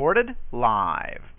Recorded 0.00 0.34
live. 0.50 1.29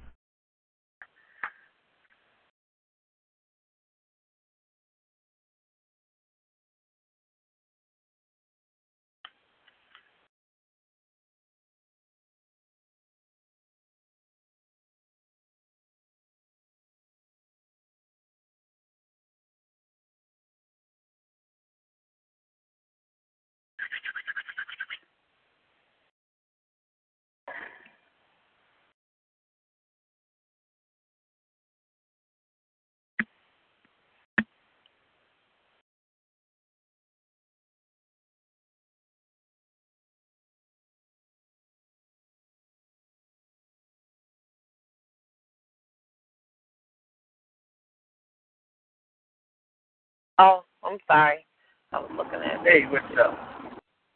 Oh, 50.41 50.63
I'm 50.83 50.97
sorry. 51.05 51.45
I 51.93 51.99
was 51.99 52.09
looking 52.17 52.39
at 52.41 52.65
Hey, 52.65 52.85
what's 52.89 53.05
up? 53.23 53.37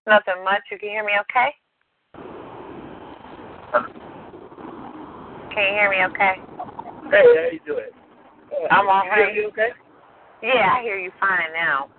nothing 0.07 0.43
much. 0.43 0.61
You 0.71 0.79
can 0.79 0.89
hear 0.89 1.05
me 1.05 1.11
okay? 1.21 1.53
Can 5.53 5.63
you 5.63 5.77
hear 5.77 5.89
me 5.91 5.97
okay? 6.09 6.41
Hey, 7.11 7.21
how 7.21 7.49
you 7.51 7.59
doing? 7.67 7.93
I'm 8.71 8.89
all 8.89 9.03
you 9.05 9.11
hear 9.13 9.33
me 9.33 9.45
okay? 9.49 9.69
Yeah, 10.41 10.77
I 10.79 10.81
hear 10.81 10.97
you 10.97 11.11
fine 11.19 11.53
now. 11.53 11.89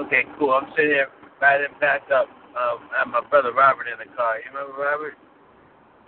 Okay, 0.00 0.24
cool. 0.36 0.50
I'm 0.50 0.68
sitting 0.74 0.90
here 0.90 1.06
riding 1.40 1.68
back 1.80 2.10
up. 2.12 2.26
Um, 2.58 2.90
I 2.92 2.98
have 3.04 3.08
my 3.08 3.20
brother 3.30 3.52
Robert 3.52 3.86
in 3.86 3.98
the 4.00 4.16
car. 4.16 4.38
You 4.38 4.50
remember 4.52 4.82
Robert? 4.82 5.14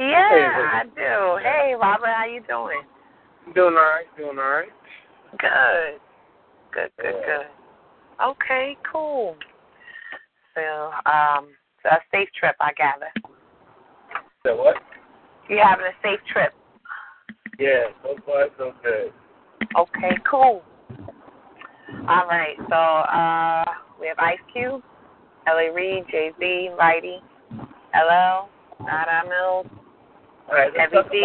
Yeah, 0.01 0.51
I 0.73 0.83
do. 0.97 1.45
Hey, 1.45 1.77
Robert, 1.81 2.09
how 2.09 2.25
you 2.25 2.43
doing? 2.49 2.83
Doing 3.55 3.75
all 3.75 3.85
right. 3.85 4.07
Doing 4.17 4.37
all 4.39 4.51
right. 4.51 4.73
Good. 5.39 6.01
Good, 6.73 6.91
good, 7.01 7.15
good. 7.25 7.47
Okay, 8.25 8.77
cool. 8.91 9.37
So, 10.55 10.91
um, 11.11 11.49
so 11.83 11.89
a 11.91 11.99
safe 12.13 12.29
trip, 12.39 12.55
I 12.61 12.73
gather. 12.75 13.07
So 14.45 14.57
what? 14.57 14.77
You 15.49 15.59
having 15.63 15.87
a 15.87 15.95
safe 16.03 16.21
trip? 16.33 16.53
Yeah, 17.59 17.87
so 18.03 18.17
far 18.25 18.47
so 18.57 18.73
good. 18.83 19.13
Okay, 19.77 20.17
cool. 20.31 20.63
All 22.09 22.27
right, 22.27 22.57
so 22.69 22.75
uh, 22.75 23.65
we 24.01 24.07
have 24.07 24.19
Ice 24.19 24.39
Cube, 24.53 24.83
L.A. 25.47 25.73
Reid, 25.73 26.05
Jay 26.11 26.31
Z, 26.39 26.71
Righty, 26.79 27.19
LL, 27.95 28.49
Nada 28.81 29.29
Mills, 29.29 29.67
All 30.49 30.55
right, 30.55 30.71
Heavy 30.77 30.97
D. 31.11 31.25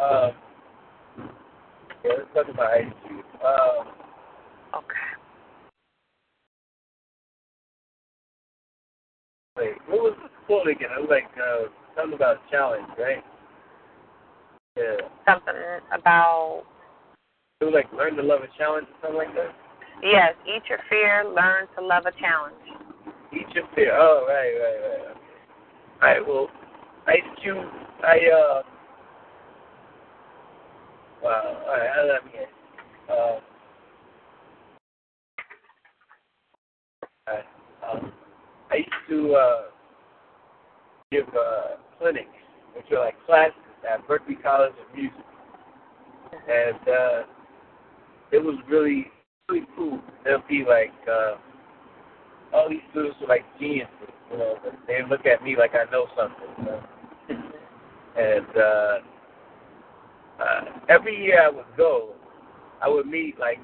um, 0.00 0.32
yeah, 2.04 2.12
let's 2.18 2.28
talk 2.34 2.48
about 2.52 2.72
Ice 2.72 2.92
Cube. 3.06 3.24
Um, 3.44 3.88
Okay. 4.74 5.10
wait, 9.56 9.74
what 9.88 10.00
was 10.02 10.14
the 10.22 10.28
quote 10.46 10.66
again? 10.68 10.90
It 10.96 11.00
was 11.00 11.10
like 11.10 11.30
uh, 11.38 11.68
something 11.96 12.14
about 12.16 12.38
challenge, 12.50 12.88
right? 12.98 13.24
Yeah. 14.76 15.06
Something 15.26 15.54
about 15.92 16.64
It 17.60 17.64
was 17.66 17.74
like 17.74 17.92
learn 17.92 18.16
to 18.16 18.22
love 18.22 18.40
a 18.42 18.58
challenge 18.58 18.88
or 18.88 18.96
something 19.02 19.18
like 19.18 19.34
that. 19.36 19.54
yes, 20.02 20.34
eat 20.44 20.62
your 20.68 20.80
fear, 20.90 21.24
learn 21.24 21.68
to 21.78 21.84
love 21.86 22.06
a 22.06 22.12
challenge. 22.20 22.56
Eat 23.32 23.46
your 23.54 23.64
fear. 23.76 23.96
Oh, 23.96 24.26
right, 24.28 24.52
right, 24.58 24.80
right. 24.82 25.00
Okay. 25.10 25.20
All 26.02 26.08
right. 26.08 26.26
Well, 26.26 26.48
Ice 27.06 27.38
Cube. 27.40 27.64
I 28.02 28.18
uh. 28.34 28.62
Wow. 31.24 31.56
Did 32.04 32.10
I 32.10 32.18
begin? 32.26 32.46
Uh. 33.08 33.40
Um, 37.90 38.12
I 38.70 38.76
used 38.76 38.90
to 39.08 39.34
uh, 39.34 39.62
give 41.10 41.26
uh, 41.28 41.76
clinics, 41.98 42.28
which 42.76 42.84
are 42.92 43.06
like 43.06 43.14
classes 43.24 43.54
at 43.90 44.06
Berklee 44.06 44.42
College 44.42 44.72
of 44.72 44.94
Music, 44.94 45.16
and 46.32 46.76
uh, 46.88 47.22
it 48.30 48.44
was 48.44 48.56
really, 48.68 49.06
really 49.48 49.66
cool. 49.76 50.00
There'll 50.24 50.42
be 50.48 50.64
like. 50.68 50.92
Uh, 51.10 51.36
all 52.54 52.68
these 52.70 52.80
students 52.92 53.16
are 53.20 53.26
like 53.26 53.42
geniuses, 53.58 53.90
you 54.30 54.38
know. 54.38 54.54
They 54.86 55.00
look 55.08 55.26
at 55.26 55.42
me 55.42 55.56
like 55.58 55.72
I 55.74 55.90
know 55.90 56.06
something, 56.16 56.48
you 56.58 56.64
know. 56.64 56.82
and 58.16 58.56
uh, 58.56 59.13
uh, 60.40 60.64
every 60.88 61.16
year 61.22 61.42
I 61.42 61.48
would 61.48 61.64
go, 61.76 62.14
I 62.82 62.88
would 62.88 63.06
meet 63.06 63.38
like 63.38 63.58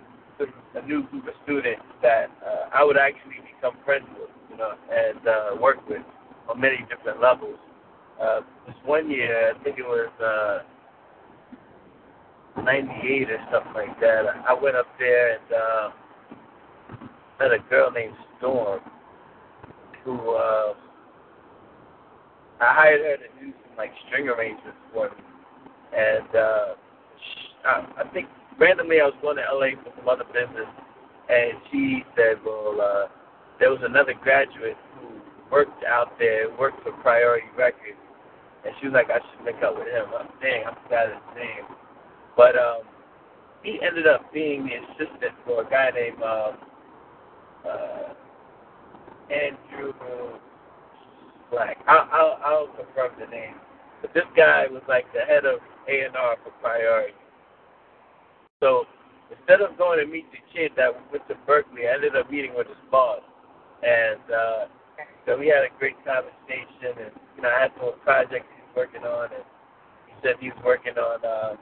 a 0.75 0.87
new 0.87 1.03
group 1.09 1.27
of 1.27 1.35
students 1.45 1.83
that 2.03 2.31
uh, 2.47 2.71
I 2.75 2.85
would 2.85 2.97
actually 2.97 3.37
become 3.55 3.77
friends 3.85 4.07
with, 4.19 4.31
you 4.51 4.57
know, 4.57 4.73
and 4.91 5.29
uh, 5.29 5.61
work 5.61 5.87
with 5.89 6.03
on 6.49 6.61
many 6.61 6.79
different 6.89 7.21
levels. 7.21 7.59
Uh, 8.21 8.41
this 8.67 8.77
one 8.85 9.11
year, 9.11 9.53
I 9.55 9.65
think 9.65 9.79
it 9.79 9.85
was 9.85 10.11
uh, 10.23 10.61
'98 12.63 13.31
or 13.31 13.39
something 13.53 13.73
like 13.75 14.01
that. 14.01 14.25
I 14.49 14.55
went 14.55 14.77
up 14.77 14.87
there 14.99 15.35
and. 15.35 15.53
Uh, 15.53 15.91
met 17.41 17.53
a 17.53 17.59
girl 17.71 17.91
named 17.91 18.15
Storm 18.39 18.81
who 20.05 20.37
uh 20.37 20.75
I 22.61 22.75
hired 22.75 23.01
her 23.01 23.17
to 23.17 23.41
do 23.41 23.53
some 23.65 23.77
like 23.79 23.91
string 24.07 24.29
arrangements 24.29 24.77
for 24.93 25.09
me. 25.09 25.30
And 25.97 26.37
uh 26.37 26.67
I, 27.65 28.05
I 28.05 28.09
think 28.13 28.29
randomly 28.59 29.01
I 29.01 29.07
was 29.07 29.15
going 29.23 29.37
to 29.37 29.45
LA 29.53 29.77
for 29.83 29.93
some 29.99 30.09
other 30.09 30.25
business 30.25 30.69
and 31.29 31.53
she 31.71 32.05
said, 32.17 32.37
Well, 32.45 32.79
uh 32.81 33.09
there 33.59 33.71
was 33.71 33.81
another 33.85 34.15
graduate 34.23 34.77
who 35.01 35.09
worked 35.51 35.85
out 35.85 36.19
there, 36.19 36.49
worked 36.59 36.83
for 36.83 36.93
Priority 37.03 37.49
Records 37.57 37.99
and 38.65 38.75
she 38.81 38.87
was 38.89 38.95
like, 38.95 39.11
I 39.11 39.19
should 39.19 39.45
link 39.45 39.63
up 39.63 39.77
with 39.77 39.89
him. 39.89 40.07
I'm 40.19 40.29
dang, 40.43 40.65
I 40.67 40.75
forgot 40.85 41.09
his 41.09 41.37
name. 41.37 41.65
But 42.37 42.57
um 42.57 42.83
he 43.63 43.79
ended 43.83 44.07
up 44.07 44.33
being 44.33 44.65
the 44.65 44.75
assistant 44.75 45.35
for 45.45 45.63
a 45.63 45.71
guy 45.71 45.91
named 45.95 46.23
uh 46.23 46.53
uh, 47.69 48.15
Andrew 49.31 49.93
Black. 51.51 51.79
I'll, 51.87 52.09
I'll, 52.13 52.39
I'll 52.45 52.67
confirm 52.69 53.13
the 53.19 53.27
name. 53.27 53.55
But 54.03 54.15
this 54.15 54.25
guy 54.37 54.67
was 54.71 54.83
like 54.89 55.07
the 55.13 55.21
head 55.21 55.45
of 55.45 55.61
A&R 55.91 56.37
for 56.45 56.51
Priority. 56.63 57.15
So 58.63 58.87
instead 59.35 59.61
of 59.61 59.77
going 59.79 59.99
to 59.99 60.07
meet 60.07 60.31
the 60.31 60.39
kid 60.55 60.73
that 60.77 60.95
went 61.11 61.27
to 61.29 61.35
Berklee, 61.49 61.91
I 61.91 61.95
ended 61.95 62.15
up 62.15 62.31
meeting 62.31 62.55
with 62.55 62.69
his 62.69 62.83
boss. 62.91 63.21
And 63.83 64.23
uh, 64.31 64.63
so 65.27 65.39
we 65.39 65.49
had 65.49 65.67
a 65.67 65.73
great 65.79 65.97
conversation. 66.05 66.95
And, 66.95 67.13
you 67.37 67.43
know, 67.43 67.51
I 67.51 67.67
had 67.67 67.73
some 67.81 67.99
projects 68.05 68.47
he 68.55 68.63
was 68.63 68.75
working 68.77 69.03
on. 69.03 69.33
And 69.35 69.45
he 70.07 70.15
said 70.23 70.39
he 70.39 70.55
was 70.55 70.61
working 70.63 70.95
on 70.95 71.19
uh, 71.25 71.57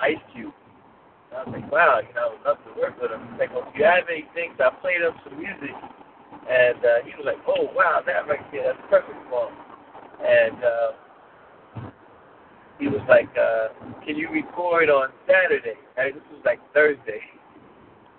Ice 0.00 0.20
Cube. 0.34 0.52
And 1.30 1.38
I 1.38 1.40
was 1.46 1.52
like, 1.54 1.70
wow, 1.70 2.02
you 2.02 2.12
know, 2.12 2.26
I 2.26 2.30
would 2.34 2.44
love 2.44 2.60
to 2.66 2.72
work 2.76 3.00
with 3.00 3.14
him. 3.14 3.22
He's 3.32 3.46
like, 3.46 3.54
well, 3.54 3.64
if 3.70 3.78
you 3.78 3.86
have 3.86 4.10
anything, 4.10 4.52
so 4.58 4.68
I 4.68 4.70
played 4.82 5.00
him 5.00 5.14
some 5.24 5.38
music. 5.38 5.76
And 6.50 6.82
uh, 6.82 7.06
he 7.06 7.14
was 7.14 7.24
like, 7.24 7.38
oh, 7.46 7.70
wow, 7.72 8.02
that 8.04 8.26
right 8.26 8.42
there, 8.50 8.74
that's 8.74 8.82
perfect 8.90 9.22
for 9.30 9.48
him. 9.48 9.56
And 10.18 10.58
uh, 10.58 10.88
he 12.80 12.88
was 12.88 13.04
like, 13.08 13.28
uh, 13.36 13.68
can 14.04 14.16
you 14.16 14.28
record 14.30 14.88
on 14.88 15.10
Saturday? 15.26 15.78
And 15.96 16.16
this 16.16 16.24
was 16.32 16.42
like 16.44 16.58
Thursday. 16.72 17.20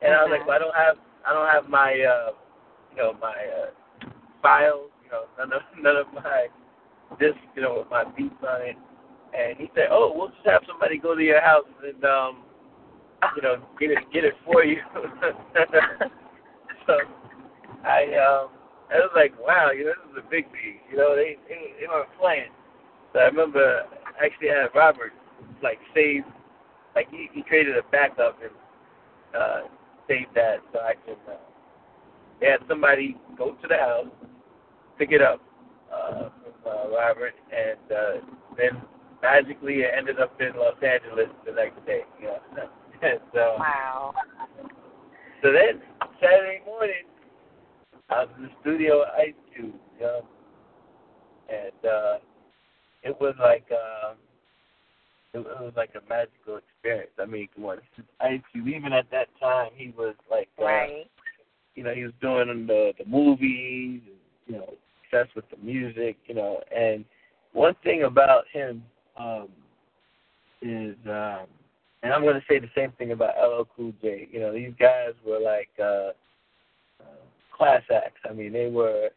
And 0.01 0.13
I 0.13 0.23
was 0.23 0.31
like, 0.31 0.47
well, 0.47 0.55
I 0.55 0.59
don't 0.59 0.75
have, 0.75 0.97
I 1.25 1.33
don't 1.33 1.49
have 1.49 1.69
my 1.69 1.97
uh, 1.99 2.31
you 2.91 2.97
know, 2.97 3.13
my 3.21 3.33
uh, 3.33 4.09
files, 4.41 4.91
you 5.03 5.11
know, 5.11 5.23
none 5.37 5.53
of 5.53 5.61
none 5.81 5.97
of 5.97 6.07
my 6.13 6.47
discs, 7.19 7.39
you 7.55 7.61
know, 7.61 7.79
with 7.79 7.89
my 7.89 8.03
beats 8.15 8.35
on 8.47 8.61
it. 8.61 8.75
And 9.33 9.57
he 9.57 9.71
said, 9.75 9.87
"Oh, 9.91 10.11
we'll 10.13 10.29
just 10.29 10.45
have 10.45 10.61
somebody 10.67 10.97
go 10.97 11.15
to 11.15 11.23
your 11.23 11.41
house 11.41 11.67
and, 11.83 12.03
um, 12.03 12.43
you 13.35 13.41
know, 13.41 13.55
get 13.79 13.91
it 13.91 13.99
get 14.13 14.25
it 14.25 14.33
for 14.45 14.63
you." 14.63 14.81
so 16.85 16.97
I, 17.85 18.03
um, 18.19 18.49
I 18.91 18.99
was 18.99 19.11
like, 19.15 19.33
"Wow, 19.39 19.71
you 19.71 19.85
know, 19.85 19.93
this 20.03 20.11
is 20.11 20.23
a 20.25 20.29
big 20.29 20.45
league." 20.51 20.81
You 20.91 20.97
know, 20.97 21.15
they 21.15 21.37
they, 21.47 21.73
they 21.79 21.87
weren't 21.87 22.09
playing. 22.19 22.51
So 23.13 23.19
I 23.19 23.25
remember 23.25 23.83
actually 24.25 24.50
had 24.50 24.68
Robert 24.75 25.13
like 25.63 25.79
save, 25.94 26.23
like 26.95 27.09
he, 27.09 27.29
he 27.33 27.41
created 27.44 27.77
a 27.77 27.83
backup 27.91 28.38
and 28.41 28.51
uh, 29.35 29.62
saved 30.07 30.33
that 30.35 30.57
so 30.73 30.79
I 30.79 30.94
can. 31.06 31.15
Uh, 31.27 31.38
had 32.41 32.59
somebody 32.68 33.18
go 33.38 33.51
to 33.51 33.68
the 33.68 33.77
house, 33.77 34.07
pick 34.97 35.12
it 35.12 35.21
up 35.21 35.41
uh, 35.94 36.29
from 36.63 36.71
uh, 36.71 36.95
Robert, 36.95 37.33
and 37.56 37.91
uh, 37.91 38.25
then 38.57 38.81
magically 39.21 39.81
it 39.81 39.91
ended 39.95 40.19
up 40.19 40.39
in 40.41 40.53
Los 40.57 40.75
Angeles 40.81 41.29
the 41.45 41.51
next 41.51 41.85
day. 41.85 42.01
You 42.19 42.27
know? 42.27 42.39
and, 43.03 43.19
uh, 43.19 43.56
Wow. 43.59 44.13
so 45.44 45.51
then 45.51 45.81
Saturday 46.19 46.62
morning, 46.65 47.06
I 48.09 48.23
was 48.25 48.29
in 48.38 48.44
the 48.44 48.50
studio 48.62 49.03
at 49.03 49.27
Ice 49.27 49.33
Cube, 49.56 49.75
you 50.00 50.01
know, 50.01 50.21
and 51.50 51.89
uh, 51.89 52.18
it 53.03 53.19
was 53.19 53.36
like 53.39 53.65
uh, 53.71 54.13
it, 55.33 55.39
it 55.39 55.45
was 55.45 55.74
like 55.75 55.92
a 55.95 56.09
magical 56.09 56.57
experience. 56.57 57.12
I 57.19 57.25
mean, 57.25 57.48
come 57.56 57.65
on, 57.65 57.77
Ice 58.21 58.42
Cube. 58.51 58.68
Even 58.68 58.94
at 58.94 59.09
that 59.12 59.27
time, 59.39 59.69
he 59.75 59.94
was 59.98 60.15
like, 60.30 60.50
uh, 60.59 60.65
Right. 60.65 61.09
you 61.75 61.83
know, 61.83 61.94
he 61.94 62.03
was 62.03 62.13
doing 62.21 62.68
the 62.68 62.94
the 62.98 63.06
movies, 63.06 64.01
and, 64.06 64.18
you 64.48 64.56
know, 64.56 64.74
obsessed 65.06 65.36
with 65.36 65.50
the 65.50 65.57
music, 65.57 66.18
you 66.25 66.36
know. 66.36 66.62
And 66.75 67.06
one 67.53 67.75
thing 67.83 68.03
about 68.03 68.45
him 68.51 68.83
um, 69.18 69.50
is, 70.62 70.95
um, 71.06 71.47
and 72.04 72.13
I'm 72.13 72.24
going 72.24 72.36
to 72.36 72.45
say 72.50 72.59
the 72.59 72.69
same 72.75 72.92
thing 72.94 73.12
about 73.12 73.36
LL 73.38 73.68
Cool 73.75 73.94
J. 74.01 74.27
You 74.31 74.39
know, 74.39 74.54
these 74.54 74.74
guys 74.80 75.13
were 75.25 75.39
like 75.39 75.69
uh, 75.80 76.12
uh, 77.01 77.21
class 77.56 77.83
acts. 77.94 78.21
I 78.30 78.33
mean, 78.33 78.54
they 78.54 78.68
were. 78.68 79.09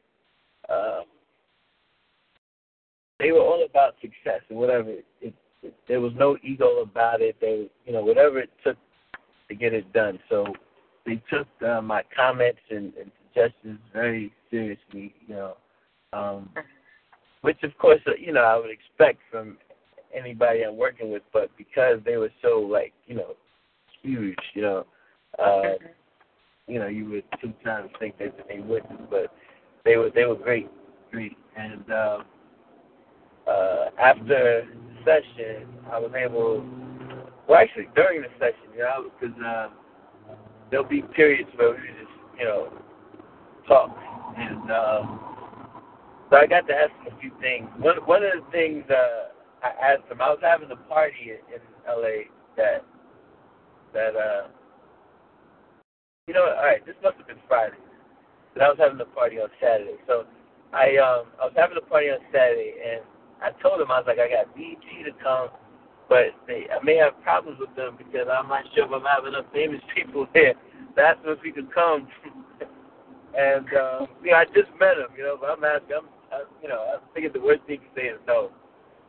Um, 0.71 1.05
they 3.25 3.33
were 3.33 3.41
all 3.41 3.65
about 3.65 3.95
success 4.03 4.43
and 4.51 4.59
whatever. 4.59 4.91
It, 4.91 5.35
it, 5.63 5.75
there 5.89 6.01
was 6.01 6.13
no 6.15 6.37
ego 6.43 6.83
about 6.83 7.23
it. 7.23 7.37
They, 7.41 7.71
you 7.87 7.93
know, 7.93 8.05
whatever 8.05 8.39
it 8.39 8.51
took 8.63 8.77
to 9.49 9.55
get 9.55 9.73
it 9.73 9.91
done. 9.95 10.19
So 10.29 10.45
they 11.07 11.23
took 11.33 11.47
uh, 11.67 11.81
my 11.81 12.03
comments 12.15 12.61
and, 12.69 12.93
and 13.01 13.11
suggestions 13.33 13.79
very 13.95 14.31
seriously, 14.51 15.15
you 15.27 15.35
know, 15.35 15.57
um, 16.13 16.51
which 17.41 17.63
of 17.63 17.77
course, 17.79 18.01
you 18.19 18.33
know, 18.35 18.43
I 18.43 18.59
would 18.59 18.71
expect 18.71 19.21
from 19.31 19.57
anybody 20.15 20.63
I'm 20.63 20.77
working 20.77 21.11
with, 21.11 21.23
but 21.33 21.51
because 21.57 22.01
they 22.05 22.19
were 22.19 22.31
so 22.43 22.59
like, 22.59 22.93
you 23.07 23.15
know, 23.15 23.37
huge, 24.03 24.37
you 24.53 24.61
know, 24.61 24.87
uh, 25.43 25.75
you 26.67 26.79
know, 26.79 26.89
you 26.89 27.09
would 27.09 27.25
sometimes 27.41 27.89
think 27.99 28.19
that 28.19 28.37
they 28.49 28.61
wouldn't, 28.61 29.09
but 29.09 29.35
they 29.83 29.97
were 29.97 30.11
they 30.15 30.27
were 30.27 30.37
great, 30.37 30.69
great, 31.11 31.37
and 31.57 31.91
um, 31.91 32.25
uh, 33.49 33.91
after 34.01 34.25
the 34.25 34.63
session, 35.05 35.69
I 35.93 35.99
was 35.99 36.13
able, 36.17 36.65
well, 37.49 37.59
actually 37.61 37.89
during 37.95 38.23
the 38.23 38.29
session, 38.39 38.73
you 38.75 38.81
know, 38.81 39.11
because. 39.21 39.37
Uh, 39.45 39.69
there'll 40.71 40.89
be 40.89 41.03
periods 41.15 41.49
where 41.57 41.71
we 41.71 41.77
just, 41.77 42.11
you 42.39 42.45
know, 42.45 42.73
talk. 43.69 43.97
And 44.37 44.71
um, 44.73 45.21
so 46.31 46.37
I 46.37 46.47
got 46.47 46.67
to 46.67 46.75
ask 46.75 46.91
him 47.07 47.15
a 47.17 47.21
few 47.21 47.31
things. 47.41 47.69
One 47.79 47.97
one 48.07 48.23
of 48.25 48.33
the 48.35 48.51
things 48.51 48.85
uh, 48.91 49.31
I 49.63 49.95
asked 49.95 50.11
him, 50.11 50.21
I 50.21 50.31
was 50.31 50.41
having 50.43 50.71
a 50.73 50.77
party 50.89 51.31
in, 51.31 51.39
in 51.55 51.61
LA 51.87 52.27
that 52.57 52.85
that 53.93 54.17
uh, 54.17 54.49
you 56.27 56.35
know, 56.35 56.43
all 56.43 56.65
right, 56.65 56.85
this 56.85 56.97
must 57.03 57.19
have 57.19 57.27
been 57.29 57.39
Friday. 57.47 57.77
But 58.55 58.63
I 58.65 58.69
was 58.69 58.79
having 58.81 59.01
a 59.01 59.05
party 59.05 59.37
on 59.39 59.49
Saturday. 59.61 59.97
So 60.09 60.25
I 60.73 60.97
um 60.99 61.31
I 61.41 61.47
was 61.47 61.55
having 61.57 61.77
a 61.79 61.87
party 61.87 62.09
on 62.11 62.19
Saturday 62.33 62.75
and 62.83 63.03
I 63.45 63.53
told 63.63 63.81
him 63.81 63.93
I 63.93 64.01
was 64.01 64.09
like 64.09 64.19
I 64.19 64.29
got 64.33 64.57
BT 64.57 65.05
to 65.05 65.13
come 65.23 65.51
but 66.09 66.37
they, 66.47 66.67
I 66.69 66.83
may 66.85 66.97
have 66.97 67.21
problems 67.23 67.59
with 67.61 67.75
them 67.77 67.97
because 67.97 68.29
I'm 68.31 68.49
not 68.49 68.65
sure 68.75 68.85
if 68.85 68.93
I'm 68.93 69.05
having 69.05 69.33
enough 69.33 69.47
famous 69.53 69.81
people 69.97 70.27
there. 70.35 70.55
That's 70.97 71.19
if 71.25 71.41
he 71.43 71.51
could 71.51 71.73
come. 71.75 72.09
and 73.39 73.67
uh, 73.73 74.07
you 74.23 74.31
know, 74.31 74.37
I 74.37 74.45
just 74.47 74.71
met 74.79 74.99
him, 74.99 75.11
you 75.17 75.25
know, 75.25 75.37
but 75.41 75.51
I'm 75.51 75.65
asking, 75.65 75.97
I'm, 75.97 76.09
I, 76.33 76.45
you 76.63 76.69
know, 76.69 76.79
I 76.79 77.15
think 77.15 77.33
the 77.33 77.41
worst 77.41 77.63
thing 77.67 77.81
he 77.81 77.87
can 77.87 77.97
say 77.97 78.03
is 78.15 78.21
no. 78.27 78.51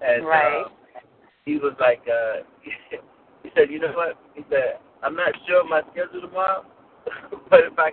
And 0.02 0.26
Right. 0.26 0.66
uh, 0.66 1.00
he 1.46 1.58
was 1.58 1.74
like, 1.80 2.02
uh, 2.08 2.44
he 3.44 3.50
said, 3.56 3.70
you 3.70 3.80
know 3.80 3.92
what? 3.94 4.18
He 4.34 4.44
said, 4.50 4.80
I'm 5.04 5.16
not 5.16 5.34
sure 5.48 5.62
of 5.62 5.68
my 5.68 5.82
schedule 5.92 6.22
tomorrow, 6.22 6.66
but 7.50 7.60
if 7.60 7.78
I 7.78 7.92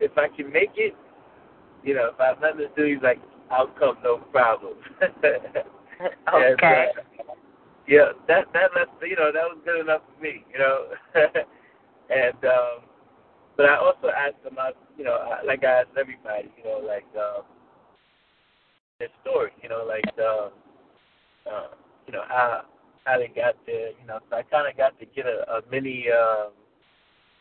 if 0.00 0.16
I 0.18 0.28
can 0.28 0.52
make 0.52 0.72
it, 0.76 0.94
you 1.84 1.94
know, 1.94 2.10
if 2.12 2.20
I 2.20 2.28
have 2.28 2.40
nothing 2.40 2.58
to 2.58 2.68
do, 2.76 2.92
he's 2.92 3.02
like, 3.02 3.20
I'll 3.50 3.68
come, 3.68 3.96
no 4.02 4.18
problem. 4.32 4.74
And, 6.32 6.54
Okay. 6.54 6.88
uh, 6.96 7.02
yeah, 7.86 8.12
that 8.28 8.46
that 8.52 8.70
that's 8.74 8.90
you 9.02 9.16
know 9.16 9.32
that 9.32 9.44
was 9.44 9.58
good 9.64 9.80
enough 9.80 10.02
for 10.06 10.22
me, 10.22 10.44
you 10.52 10.58
know. 10.58 10.86
and 12.10 12.44
um, 12.44 12.84
but 13.56 13.66
I 13.66 13.76
also 13.76 14.08
asked 14.08 14.42
them, 14.44 14.56
I, 14.58 14.72
you 14.96 15.04
know, 15.04 15.14
I, 15.14 15.42
like 15.44 15.64
I 15.64 15.80
asked 15.80 15.96
everybody, 15.98 16.50
you 16.56 16.64
know, 16.64 16.80
like 16.86 17.04
um, 17.16 17.42
their 18.98 19.08
story, 19.22 19.50
you 19.62 19.68
know, 19.68 19.84
like 19.86 20.04
um, 20.18 20.50
uh, 21.50 21.68
you 22.06 22.12
know 22.12 22.22
how 22.28 22.64
how 23.04 23.18
they 23.18 23.28
got 23.28 23.56
there, 23.66 23.88
you 23.90 24.06
know. 24.06 24.20
So 24.30 24.36
I 24.36 24.42
kind 24.42 24.70
of 24.70 24.76
got 24.76 24.98
to 25.00 25.06
get 25.06 25.26
a, 25.26 25.44
a 25.50 25.60
mini 25.70 26.06
um, 26.10 26.50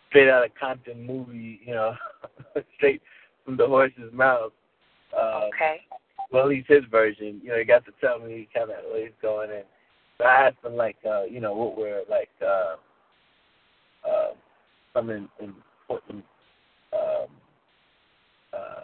straight 0.09 0.29
out 0.29 0.45
of 0.45 0.51
Compton 0.59 1.05
movie, 1.05 1.59
you 1.65 1.73
know, 1.73 1.93
straight 2.77 3.01
from 3.45 3.57
the 3.57 3.67
horse's 3.67 4.11
mouth. 4.13 4.51
Um, 5.17 5.49
Okay. 5.53 5.81
Well, 6.31 6.43
at 6.43 6.49
least 6.49 6.69
his 6.69 6.83
version. 6.91 7.41
You 7.43 7.49
know, 7.49 7.57
he 7.57 7.65
got 7.65 7.85
to 7.85 7.91
tell 8.01 8.19
me 8.19 8.47
kind 8.53 8.69
of 8.69 8.77
where 8.91 9.05
he's 9.05 9.15
going, 9.21 9.49
and 9.51 9.63
so 10.17 10.25
I 10.25 10.47
asked 10.47 10.63
him 10.63 10.75
like, 10.75 10.97
uh, 11.09 11.23
you 11.23 11.39
know, 11.39 11.53
what 11.53 11.77
were 11.77 12.01
like 12.09 12.29
uh, 12.41 12.75
uh, 14.07 14.31
some 14.93 15.09
important. 15.09 16.23
Um, 16.91 17.27
uh, 18.53 18.83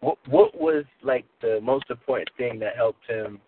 what 0.00 0.18
what 0.28 0.60
was 0.60 0.84
like 1.02 1.24
the 1.40 1.60
most 1.62 1.86
important 1.90 2.28
thing 2.36 2.58
that 2.60 2.76
helped 2.76 3.08
him, 3.08 3.40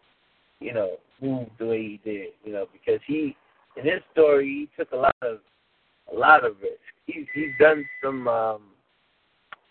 you 0.60 0.72
know, 0.72 0.96
move 1.20 1.48
the 1.58 1.66
way 1.66 1.82
he 1.82 2.00
did? 2.04 2.28
You 2.44 2.52
know, 2.52 2.66
because 2.72 3.00
he 3.06 3.36
in 3.76 3.84
his 3.84 4.00
story 4.12 4.68
he 4.76 4.82
took 4.82 4.92
a 4.92 4.96
lot 4.96 5.16
of 5.22 5.38
a 6.12 6.16
lot 6.16 6.44
of 6.44 6.56
risk. 6.62 6.80
He's 7.06 7.26
he's 7.34 7.52
done 7.60 7.84
some 8.02 8.26
um, 8.28 8.62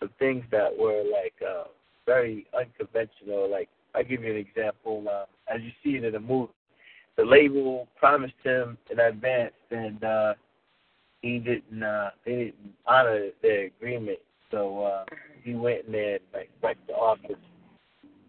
some 0.00 0.10
things 0.18 0.44
that 0.50 0.70
were 0.78 1.02
like. 1.10 1.34
Uh, 1.42 1.64
very 2.06 2.46
unconventional. 2.58 3.50
Like 3.50 3.68
I 3.94 4.02
give 4.02 4.22
you 4.22 4.30
an 4.32 4.36
example. 4.36 5.04
Um, 5.08 5.26
as 5.54 5.62
you 5.62 5.70
see 5.82 5.96
it 5.96 6.04
in 6.04 6.12
the 6.12 6.20
movie, 6.20 6.52
the 7.16 7.24
label 7.24 7.88
promised 7.98 8.34
him 8.42 8.76
in 8.90 8.98
advance, 8.98 9.54
and 9.70 10.02
uh, 10.02 10.34
he 11.22 11.38
didn't. 11.38 11.82
Uh, 11.82 12.10
they 12.24 12.32
didn't 12.32 12.74
honor 12.86 13.28
their 13.42 13.66
agreement. 13.66 14.18
So 14.50 14.82
uh, 14.82 15.04
he 15.42 15.54
went 15.54 15.86
in 15.86 15.92
there 15.92 16.14
and 16.16 16.24
like 16.32 16.50
wrecked 16.62 16.86
the 16.86 16.94
office, 16.94 17.36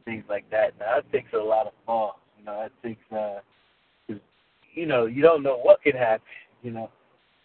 things 0.05 0.24
like 0.29 0.50
that. 0.51 0.74
Now 0.79 0.96
that 0.96 1.12
takes 1.12 1.34
a 1.34 1.38
lot 1.38 1.67
of 1.67 1.74
balls. 1.86 2.15
You 2.39 2.46
know, 2.46 2.58
that 2.62 2.88
takes. 2.88 3.12
Uh, 3.12 3.39
'cause, 4.08 4.20
you 4.74 4.86
know, 4.86 5.05
you 5.05 5.22
don't 5.22 5.44
know 5.44 5.58
what 5.58 5.82
could 5.84 5.96
happen. 5.96 6.25
You 6.62 6.72
know, 6.72 6.89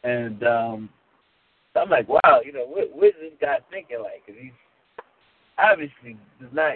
and 0.05 0.43
um, 0.45 0.89
so 1.75 1.81
I'm 1.81 1.91
like, 1.91 2.09
wow. 2.09 2.41
You 2.45 2.53
know, 2.53 2.65
what, 2.67 2.95
what 2.95 3.09
is 3.09 3.15
this 3.21 3.33
guy 3.41 3.59
thinking 3.71 4.01
like? 4.03 4.27
Cause 4.27 4.37
he's 4.41 4.53
obviously 5.63 6.17
does 6.41 6.51
not 6.53 6.75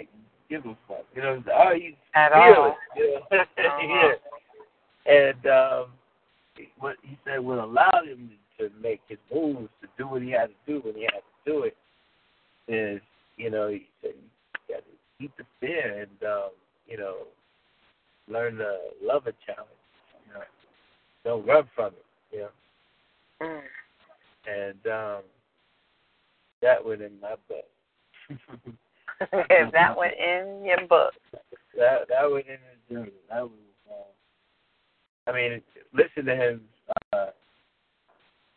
give 0.49 0.65
a 0.65 0.77
fuck. 0.87 1.05
You 1.15 1.21
know, 1.21 1.43
oh, 1.53 1.73
he's 1.75 1.93
At 2.13 2.31
all. 2.33 2.75
You 2.95 3.19
know? 3.31 3.43
Uh-huh. 3.57 4.13
yeah. 5.07 5.13
And 5.13 5.45
um, 5.47 5.85
what 6.79 6.95
he 7.03 7.17
said 7.25 7.39
what 7.39 7.59
allowed 7.59 8.07
him 8.07 8.31
to 8.59 8.69
make 8.81 9.01
his 9.07 9.19
moves, 9.33 9.69
to 9.81 9.87
do 9.97 10.07
what 10.07 10.21
he 10.21 10.31
had 10.31 10.47
to 10.47 10.55
do 10.65 10.81
when 10.83 10.95
he 10.95 11.03
had 11.03 11.21
to 11.21 11.51
do 11.51 11.63
it, 11.63 11.75
is 12.67 13.01
you 13.37 13.51
know 13.51 13.67
he 13.69 13.87
said 14.01 14.13
you 14.15 14.75
got 14.75 14.81
to 14.81 14.91
keep 15.19 15.35
the 15.37 15.43
fear 15.59 16.01
and 16.01 16.29
um, 16.29 16.49
you 16.87 16.97
know 16.97 17.17
learn 18.27 18.55
to 18.55 18.77
love 19.03 19.27
a 19.27 19.33
challenge. 19.45 19.69
You 20.27 20.33
know, 20.33 20.41
don't 21.23 21.45
run 21.47 21.63
from 21.75 21.87
it. 21.93 22.05
You 22.31 22.39
know, 22.39 22.49
Mm. 23.41 23.61
and 24.47 24.87
um, 24.93 25.21
that 26.61 26.83
went 26.83 27.01
in 27.01 27.19
my 27.19 27.35
butt. 27.49 27.69
Is 29.21 29.71
that 29.71 29.95
one 29.95 30.09
in 30.11 30.63
your 30.65 30.87
book? 30.87 31.13
that 31.77 32.07
that 32.09 32.31
went 32.31 32.47
in 32.47 32.53
his 32.53 32.89
journey. 32.89 33.11
That 33.29 33.43
was. 33.43 33.51
Uh, 33.89 35.29
I 35.29 35.33
mean, 35.33 35.61
listen 35.93 36.25
to 36.25 36.35
him 36.35 36.61
uh, 37.13 37.27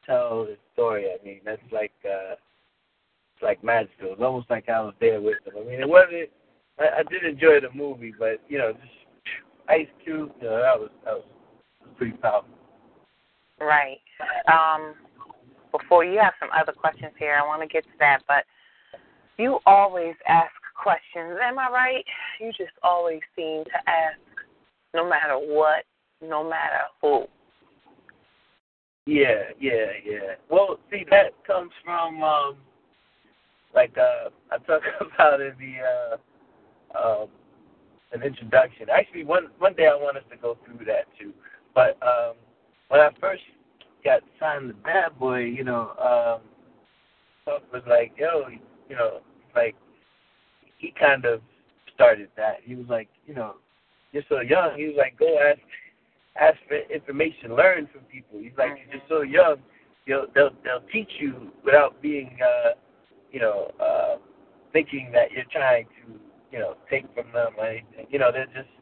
tell 0.05 0.47
his 0.47 0.59
story. 0.73 1.07
I 1.07 1.25
mean, 1.25 1.41
that's 1.45 1.63
like 1.73 1.93
uh, 2.05 2.33
it's 2.33 3.43
like 3.43 3.63
magical. 3.63 4.13
It 4.13 4.19
was 4.19 4.25
almost 4.25 4.51
like 4.51 4.69
I 4.69 4.81
was 4.81 4.95
there 5.01 5.21
with 5.21 5.39
him. 5.47 5.55
I 5.59 5.65
mean, 5.65 5.81
it 5.81 5.89
wasn't. 5.89 6.31
I, 6.79 7.01
I 7.01 7.03
did 7.11 7.25
enjoy 7.25 7.61
the 7.61 7.71
movie, 7.75 8.15
but 8.19 8.41
you 8.49 8.59
know, 8.59 8.73
just 8.73 9.33
Ice 9.69 9.89
Cube, 10.05 10.33
you 10.41 10.47
know, 10.47 10.61
that 10.61 10.79
was 10.79 10.91
that 11.05 11.15
was, 11.15 11.25
was 11.83 11.91
pretty 11.97 12.17
powerful. 12.17 12.51
Right. 13.61 13.99
Um, 14.53 14.95
before 15.73 16.05
you 16.05 16.19
have 16.19 16.35
some 16.41 16.49
other 16.59 16.73
questions 16.73 17.13
here, 17.19 17.39
I 17.41 17.47
want 17.47 17.63
to 17.63 17.69
get 17.69 17.85
to 17.85 17.91
that, 17.99 18.21
but 18.27 18.45
you 19.39 19.59
always 19.67 20.15
ask 20.29 20.53
questions. 20.81 21.39
Am 21.43 21.59
I 21.59 21.69
right? 21.71 22.05
You 22.41 22.49
just 22.49 22.73
always 22.83 23.21
seem 23.37 23.65
to 23.65 23.91
ask, 23.91 24.19
no 24.95 25.09
matter 25.09 25.37
what, 25.37 25.85
no 26.23 26.43
matter 26.43 26.83
who. 27.01 27.25
Yeah, 29.07 29.45
yeah, 29.59 29.87
yeah. 30.05 30.35
Well, 30.51 30.79
see, 30.91 31.05
that 31.11 31.33
comes 31.47 31.71
from 31.85 32.23
um, 32.23 32.57
like 33.75 33.97
uh, 33.97 34.29
I 34.51 34.59
talk 34.59 34.83
about 35.15 35.41
in 35.41 35.53
the 35.59 36.99
uh, 36.99 37.23
um, 37.23 37.29
an 38.13 38.23
introduction. 38.23 38.89
Actually, 38.91 39.25
one 39.25 39.49
one 39.59 39.75
day 39.75 39.87
I 39.87 39.95
want 39.95 40.17
us 40.17 40.25
to 40.31 40.37
go 40.37 40.59
through 40.65 40.85
that 40.87 41.07
too. 41.19 41.33
But 41.75 41.97
um, 42.03 42.35
when 42.89 43.01
I 43.01 43.11
first 43.21 43.43
got 44.05 44.21
signed 44.41 44.69
to 44.69 44.75
Bad 44.75 45.19
Boy, 45.19 45.45
you 45.45 45.65
know, 45.65 45.91
um, 45.99 46.43
Puff 47.45 47.63
was 47.73 47.83
like, 47.89 48.13
yo, 48.19 48.49
you 48.89 48.97
know, 48.97 49.21
like 49.55 49.75
he 50.79 50.93
kind 50.99 51.25
of 51.25 51.41
started 51.95 52.29
that. 52.37 52.59
He 52.63 52.75
was 52.75 52.87
like, 52.89 53.09
you 53.27 53.35
know, 53.35 53.57
you're 54.13 54.23
so 54.29 54.41
young. 54.41 54.73
He 54.77 54.87
was 54.87 54.95
like, 54.97 55.19
go 55.19 55.39
ask 55.39 55.61
ask 56.41 56.57
for 56.69 56.79
information, 56.93 57.57
learn 57.57 57.89
from 57.93 58.03
people. 58.03 58.39
He's 58.41 58.53
like, 58.57 58.71
mm-hmm. 58.71 58.93
you're 58.93 59.03
so 59.09 59.23
young. 59.23 59.57
They'll 60.07 60.27
they'll 60.35 60.55
they'll 60.65 60.87
teach 60.93 61.11
you 61.19 61.51
without 61.65 62.01
being, 62.01 62.37
uh, 62.43 62.71
you 63.33 63.41
know, 63.41 63.71
uh, 63.81 64.17
thinking 64.73 65.11
that 65.13 65.33
you're 65.33 65.45
trying 65.51 65.85
to, 65.85 66.19
you 66.53 66.59
know, 66.59 66.77
take 66.89 67.05
from 67.15 67.31
them 67.33 67.53
or 67.59 67.67
anything. 67.67 68.07
You 68.11 68.19
know, 68.19 68.31
they'll 68.33 68.47
just 68.47 68.73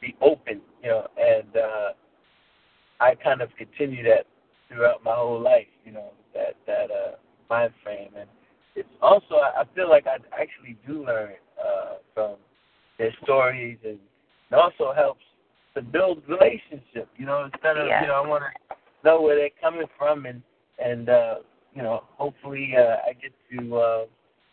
be 0.00 0.14
open. 0.20 0.60
You 0.82 0.90
know, 0.90 1.06
and 1.18 1.56
uh, 1.56 1.92
I 3.00 3.14
kind 3.16 3.40
of 3.40 3.48
continue 3.56 4.04
that 4.04 4.26
throughout 4.68 5.02
my 5.02 5.14
whole 5.14 5.40
life. 5.40 5.66
You 5.84 5.92
know, 5.92 6.10
that 6.34 6.54
that 6.66 6.90
uh, 6.90 7.16
mind 7.50 7.72
frame, 7.82 8.10
and 8.16 8.28
it's 8.76 8.88
also 9.00 9.36
I 9.36 9.64
feel 9.74 9.88
like 9.88 10.06
I 10.06 10.16
actually 10.40 10.76
do 10.86 11.04
learn 11.04 11.32
uh, 11.58 11.94
from 12.14 12.36
their 12.98 13.12
stories, 13.22 13.78
and 13.84 13.98
it 14.50 14.54
also 14.54 14.92
helps 14.94 15.24
to 15.74 15.82
build 15.82 16.22
relationship. 16.28 17.08
You 17.16 17.26
know, 17.26 17.48
instead 17.52 17.78
of 17.78 17.86
yeah. 17.86 18.02
you 18.02 18.08
know 18.08 18.22
I 18.22 18.28
want 18.28 18.44
to 18.44 18.76
know 19.04 19.22
where 19.22 19.36
they're 19.36 19.50
coming 19.60 19.86
from, 19.98 20.26
and 20.26 20.42
and 20.78 21.08
uh, 21.08 21.34
you 21.74 21.82
know 21.82 22.04
hopefully 22.16 22.74
uh, 22.76 22.96
I 23.08 23.14
get 23.14 23.32
to 23.58 23.76
uh, 23.76 24.04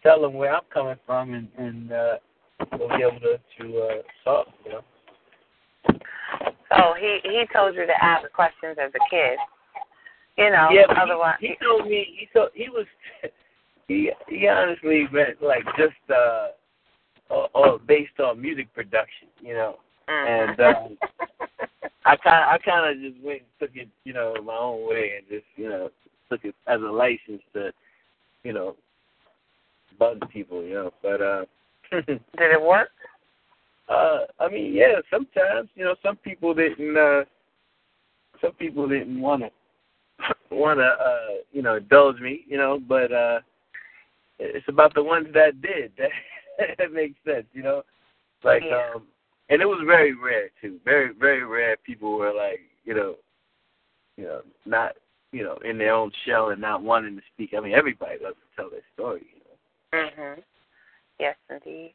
tell 0.01 0.21
them 0.21 0.33
where 0.33 0.55
I'm 0.55 0.63
coming 0.73 0.97
from, 1.05 1.33
and 1.33 1.47
and 1.57 1.91
uh, 1.91 2.15
we'll 2.79 2.89
be 2.89 3.03
able 3.03 3.19
to 3.19 3.39
to 3.59 3.79
uh, 3.79 4.01
solve. 4.23 4.47
You 4.65 4.71
know. 4.71 4.81
So 6.71 6.93
he 6.99 7.19
he 7.23 7.43
told 7.53 7.75
you 7.75 7.85
to 7.85 8.03
ask 8.03 8.31
questions 8.31 8.77
as 8.81 8.91
a 8.95 9.09
kid. 9.09 9.37
You 10.37 10.49
know, 10.49 10.69
yeah, 10.71 10.85
otherwise 10.99 11.35
he, 11.39 11.49
he 11.49 11.55
told 11.63 11.87
me 11.87 12.07
he 12.17 12.27
told 12.33 12.49
he 12.55 12.69
was 12.69 12.87
he 13.87 14.11
he 14.27 14.47
honestly 14.47 15.07
meant 15.11 15.41
like 15.41 15.65
just 15.77 15.93
uh 16.09 16.47
or, 17.29 17.49
or 17.53 17.79
based 17.79 18.19
on 18.19 18.41
music 18.41 18.73
production, 18.73 19.27
you 19.41 19.53
know. 19.53 19.75
mm. 20.09 20.49
And 20.49 20.59
um 20.59 20.97
I 22.05 22.15
kind 22.17 22.45
I 22.49 22.57
kind 22.57 22.89
of 22.89 23.01
just 23.01 23.23
went 23.23 23.41
and 23.41 23.49
took 23.59 23.75
it, 23.75 23.89
you 24.03 24.13
know, 24.13 24.35
my 24.43 24.55
own 24.55 24.87
way 24.87 25.13
and 25.17 25.27
just, 25.29 25.45
you 25.55 25.69
know, 25.69 25.89
took 26.29 26.43
it 26.43 26.55
as 26.67 26.81
a 26.81 26.83
license 26.83 27.41
to, 27.53 27.71
you 28.43 28.53
know, 28.53 28.75
bug 29.99 30.29
people, 30.29 30.63
you 30.63 30.73
know. 30.73 30.93
But 31.01 31.21
uh 31.21 31.45
did 31.91 32.19
it 32.37 32.61
work? 32.61 32.89
Uh 33.89 34.21
I 34.39 34.49
mean, 34.49 34.73
yeah, 34.73 34.95
sometimes, 35.09 35.69
you 35.75 35.83
know, 35.83 35.95
some 36.03 36.17
people 36.17 36.53
didn't 36.53 36.97
uh 36.97 37.23
some 38.41 38.53
people 38.53 38.87
didn't 38.87 39.19
want 39.21 39.43
to 39.43 39.49
want 40.51 40.79
to 40.79 40.85
uh 40.85 41.41
you 41.51 41.61
know 41.61 41.75
indulge 41.75 42.19
me 42.19 42.41
you 42.47 42.57
know 42.57 42.79
but 42.87 43.11
uh 43.11 43.39
it's 44.43 44.67
about 44.67 44.93
the 44.93 45.03
ones 45.03 45.27
that 45.33 45.62
did 45.62 45.91
that, 45.97 46.09
that 46.77 46.91
makes 46.91 47.17
sense 47.25 47.45
you 47.53 47.63
know 47.63 47.83
like 48.43 48.63
Yeah. 48.63 48.91
um 48.95 49.03
and 49.50 49.62
it 49.62 49.65
was 49.65 49.83
very 49.85 50.13
rare 50.15 50.50
too 50.62 50.79
very 50.85 51.13
very 51.13 51.43
rare 51.43 51.77
people 51.77 52.17
were 52.17 52.33
like 52.33 52.62
you 52.83 52.93
know 52.93 53.15
you 54.17 54.25
know 54.25 54.41
not 54.65 54.93
you 55.31 55.43
know 55.43 55.57
in 55.63 55.77
their 55.77 55.93
own 55.93 56.12
shell 56.25 56.50
and 56.50 56.62
not 56.62 56.83
wanting 56.83 57.15
to 57.15 57.21
speak 57.33 57.53
i 57.57 57.59
mean 57.59 57.73
everybody 57.73 58.17
loves 58.23 58.35
to 58.35 58.62
tell 58.62 58.69
their 58.69 58.81
story 58.93 59.25
you 59.33 59.39
know 59.39 59.43
Mhm. 59.93 60.43
Yes, 61.19 61.35
indeed. 61.50 61.93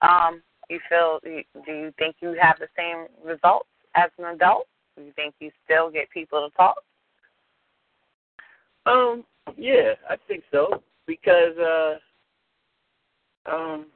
Um, 0.00 0.42
you 0.70 0.78
feel? 0.88 1.18
Do 1.24 1.72
you 1.72 1.92
think 1.98 2.16
you 2.20 2.36
have 2.40 2.58
the 2.58 2.68
same 2.76 3.06
results 3.24 3.68
as 3.94 4.10
an 4.18 4.26
adult? 4.26 4.68
Do 4.96 5.02
you 5.02 5.12
think 5.12 5.34
you 5.40 5.50
still 5.64 5.90
get 5.90 6.08
people 6.10 6.48
to 6.48 6.56
talk? 6.56 6.76
Um, 8.86 9.24
yeah, 9.56 9.94
I 10.08 10.16
think 10.28 10.44
so 10.50 10.82
because 11.06 11.56
uh, 11.58 11.98
um, 13.50 13.86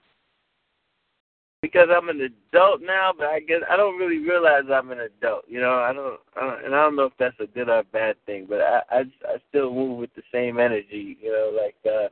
because 1.63 1.89
I'm 1.95 2.09
an 2.09 2.21
adult 2.21 2.81
now, 2.83 3.13
but 3.17 3.27
I 3.27 3.41
guess 3.41 3.61
I 3.69 3.77
don't 3.77 3.99
really 3.99 4.19
realize 4.19 4.65
I'm 4.73 4.91
an 4.91 5.01
adult. 5.01 5.45
You 5.49 5.61
know, 5.61 5.79
I 5.79 5.93
don't, 5.93 6.21
I 6.37 6.41
don't 6.41 6.65
and 6.65 6.75
I 6.75 6.83
don't 6.83 6.97
know 6.97 7.05
if 7.05 7.13
that's 7.19 7.39
a 7.41 7.47
good 7.47 7.69
or 7.69 7.81
a 7.81 7.85
bad 7.85 8.17
thing, 8.27 8.47
but 8.49 8.61
I, 8.61 8.83
I, 8.91 8.99
I 9.27 9.37
still 9.49 9.73
move 9.73 9.99
with 9.99 10.15
the 10.15 10.23
same 10.33 10.61
energy. 10.61 11.17
You 11.21 11.33
know, 11.33 11.53
like 11.61 11.77
uh, 11.85 12.09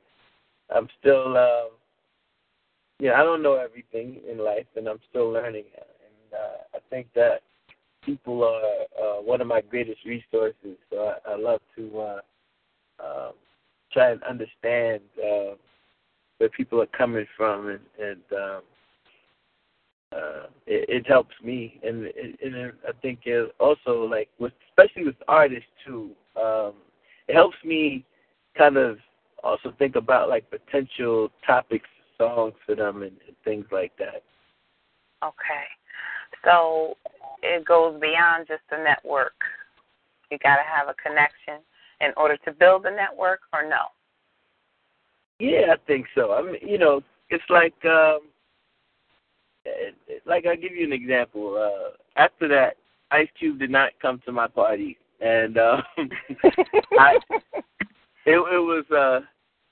I'm 0.74 0.88
still, 1.00 1.36
uh, 1.36 1.70
yeah, 2.98 3.12
I 3.12 3.22
don't 3.22 3.42
know 3.42 3.54
everything 3.54 4.20
in 4.28 4.38
life, 4.38 4.66
and 4.76 4.88
I'm 4.88 5.00
still 5.10 5.30
learning. 5.30 5.64
And 5.76 6.40
uh, 6.40 6.76
I 6.76 6.78
think 6.90 7.08
that 7.14 7.42
people 8.02 8.42
are 8.44 9.18
uh, 9.18 9.22
one 9.22 9.40
of 9.40 9.46
my 9.46 9.60
greatest 9.60 10.04
resources. 10.04 10.76
So 10.90 11.14
I, 11.26 11.32
I 11.32 11.36
love 11.36 11.60
to. 11.76 12.00
Uh, 12.00 12.20
um, 13.00 13.32
try 13.94 14.10
and 14.10 14.22
understand 14.24 15.00
uh, 15.18 15.54
where 16.38 16.50
people 16.50 16.82
are 16.82 16.86
coming 16.86 17.26
from, 17.36 17.68
and, 17.68 17.80
and 17.98 18.20
um, 18.32 18.62
uh, 20.12 20.46
it, 20.66 20.88
it 20.88 21.06
helps 21.06 21.34
me. 21.42 21.80
And, 21.82 22.06
and 22.06 22.72
I 22.86 22.92
think 23.00 23.20
it 23.24 23.54
also 23.58 24.04
like, 24.04 24.28
with, 24.38 24.52
especially 24.70 25.04
with 25.04 25.16
artists 25.28 25.68
too, 25.86 26.10
um, 26.36 26.74
it 27.28 27.34
helps 27.34 27.56
me 27.64 28.04
kind 28.58 28.76
of 28.76 28.98
also 29.42 29.72
think 29.78 29.96
about 29.96 30.28
like 30.28 30.50
potential 30.50 31.30
topics, 31.46 31.88
songs 32.18 32.54
for 32.66 32.74
them, 32.74 33.02
and, 33.02 33.12
and 33.26 33.36
things 33.44 33.66
like 33.70 33.92
that. 33.98 34.22
Okay. 35.22 35.66
So 36.44 36.96
it 37.42 37.64
goes 37.64 37.98
beyond 38.00 38.46
just 38.48 38.62
a 38.70 38.82
network. 38.82 39.34
You 40.30 40.38
got 40.42 40.56
to 40.56 40.62
have 40.62 40.88
a 40.88 40.94
connection 40.94 41.62
in 42.00 42.10
order 42.16 42.36
to 42.38 42.52
build 42.52 42.86
a 42.86 42.90
network, 42.90 43.40
or 43.52 43.68
no? 43.68 43.86
Yeah, 45.38 45.72
I 45.72 45.76
think 45.86 46.06
so. 46.14 46.32
I 46.32 46.42
mean, 46.42 46.56
you 46.62 46.78
know, 46.78 47.02
it's 47.30 47.44
like, 47.50 47.74
um, 47.84 48.20
it- 49.64 50.22
like 50.26 50.46
I'll 50.46 50.56
give 50.56 50.72
you 50.72 50.84
an 50.84 50.92
example. 50.92 51.56
Uh, 51.56 51.96
after 52.16 52.48
that, 52.48 52.76
Ice 53.10 53.28
Cube 53.38 53.58
did 53.58 53.70
not 53.70 53.92
come 54.00 54.20
to 54.26 54.32
my 54.32 54.46
party, 54.46 54.98
and 55.20 55.58
um, 55.58 55.82
I, 56.98 57.18
it, 58.26 58.36
it 58.36 58.38
was 58.38 58.84
uh, 58.90 59.20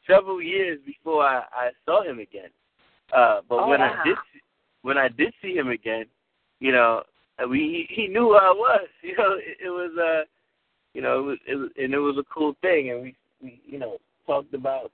several 0.07 0.41
years 0.43 0.79
before 0.87 1.25
I, 1.25 1.43
I 1.53 1.71
saw 1.85 2.03
him 2.03 2.19
again. 2.19 2.51
Uh, 3.15 3.41
but 3.49 3.59
Oh, 3.61 3.69
when 3.69 3.81
wow. 3.81 3.95
I 4.01 4.05
did, 4.09 4.17
when 4.83 4.99
I 4.99 5.09
did 5.09 5.33
see 5.43 5.55
him 5.55 5.69
again, 5.69 6.07
you 6.61 6.73
know, 6.73 7.03
we 7.49 7.87
he, 7.89 8.03
he 8.03 8.09
knew 8.09 8.29
who 8.29 8.35
I 8.35 8.51
was. 8.51 8.87
You 9.03 9.17
know, 9.17 9.33
it, 9.35 9.57
it 9.65 9.71
was 9.71 9.91
uh, 9.99 10.25
you 10.95 11.03
know, 11.03 11.19
it 11.19 11.23
was, 11.23 11.39
it 11.47 11.55
was 11.57 11.71
and 11.79 11.95
it 11.95 11.99
was 11.99 12.19
a 12.19 12.35
cool 12.35 12.55
thing, 12.61 12.91
and 12.91 13.03
we 13.03 13.15
we 13.43 13.61
you 13.65 13.79
know 13.79 13.99
talked 14.27 14.55
about 14.55 14.91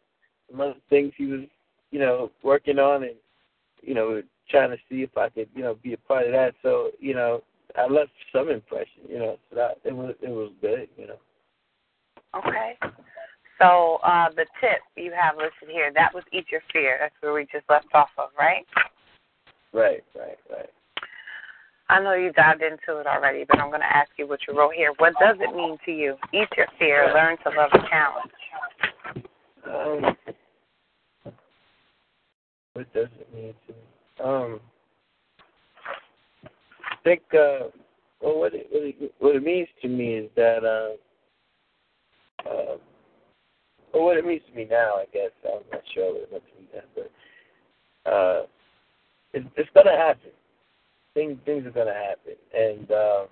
some 0.50 0.60
other 0.60 0.74
things 0.88 1.12
he 1.16 1.26
was 1.26 1.42
you 1.90 1.98
know 1.98 2.30
working 2.42 2.78
on, 2.78 3.02
and 3.02 3.16
you 3.82 3.94
know 3.94 4.22
trying 4.48 4.70
to 4.70 4.76
see 4.88 5.02
if 5.02 5.16
I 5.16 5.28
could 5.28 5.48
you 5.54 5.62
know 5.62 5.76
be 5.82 5.94
a 5.94 5.98
part 5.98 6.26
of 6.26 6.32
that. 6.32 6.54
So 6.62 6.90
you 7.00 7.14
know, 7.14 7.42
I 7.76 7.86
left 7.86 8.10
some 8.32 8.48
impression. 8.48 9.02
You 9.08 9.18
know, 9.18 9.38
so 9.50 9.56
that 9.56 9.78
it 9.84 9.94
was 9.94 10.14
it 10.22 10.30
was 10.30 10.52
good. 10.60 10.88
You 10.96 11.08
know. 11.08 11.18
Okay. 12.36 12.76
So 13.60 13.98
uh, 14.04 14.28
the 14.30 14.46
tip 14.60 14.80
you 14.96 15.12
have 15.18 15.36
listed 15.36 15.68
here, 15.68 15.90
that 15.94 16.14
was 16.14 16.22
Eat 16.32 16.46
Your 16.50 16.60
Fear. 16.72 16.98
That's 17.00 17.14
where 17.20 17.32
we 17.32 17.46
just 17.50 17.68
left 17.68 17.88
off 17.92 18.10
of, 18.16 18.28
right? 18.38 18.64
Right, 19.72 20.04
right, 20.16 20.38
right. 20.50 20.70
I 21.90 22.00
know 22.00 22.12
you 22.12 22.33
dived 22.33 22.62
into 22.62 23.00
it 23.00 23.07
already, 23.07 23.45
but 23.49 23.59
I'm 23.59 23.71
going 23.71 23.80
to 23.80 23.97
ask 23.97 24.11
you 24.18 24.28
what 24.28 24.40
you 24.47 24.57
wrote 24.57 24.75
here. 24.75 24.92
What 24.99 25.14
does 25.21 25.37
it 25.40 25.57
mean 25.57 25.78
to 25.87 25.90
you? 25.90 26.16
Eat 26.35 26.49
your 26.57 26.66
fear, 26.78 27.12
learn 27.14 27.38
to 27.45 27.50
love 27.57 27.71
a 27.73 27.88
challenge. 27.88 28.33
Um, 29.66 30.16
what 32.75 32.92
does 32.92 33.09
it 33.18 33.35
mean 33.35 33.54
to 33.66 33.73
me? 33.73 33.78
Um, 34.25 34.61
I 36.90 36.97
think 37.04 37.23
uh, 37.33 37.68
well, 38.21 38.38
what 38.38 38.54
it, 38.54 38.66
what 38.71 38.83
it 38.83 39.14
what 39.21 39.37
it 39.37 39.42
means 39.42 39.68
to 39.83 39.88
me 39.88 40.14
is 40.14 40.30
that 40.37 40.64
uh, 40.64 42.49
uh, 42.49 42.76
or 43.92 44.04
what 44.04 44.16
it 44.16 44.26
means 44.26 44.42
to 44.50 44.57
me 44.57 44.66
now, 44.68 44.95
I 44.97 45.07
guess. 45.12 45.30
I'm 45.45 45.62
not 45.73 45.83
sure 45.95 46.12
what 46.12 46.23
it 46.23 46.33
meant 46.33 46.45
to 46.45 46.61
me 46.61 46.68
then, 46.73 46.83
but 48.04 48.11
uh, 48.11 48.47
it's, 49.33 49.47
it's 49.57 49.71
gonna 49.75 49.97
happen. 49.97 50.30
Things 51.18 51.37
things 51.44 51.66
are 51.66 51.72
gonna 51.72 51.92
happen, 51.92 52.34
and 52.56 52.92
um, 52.92 53.26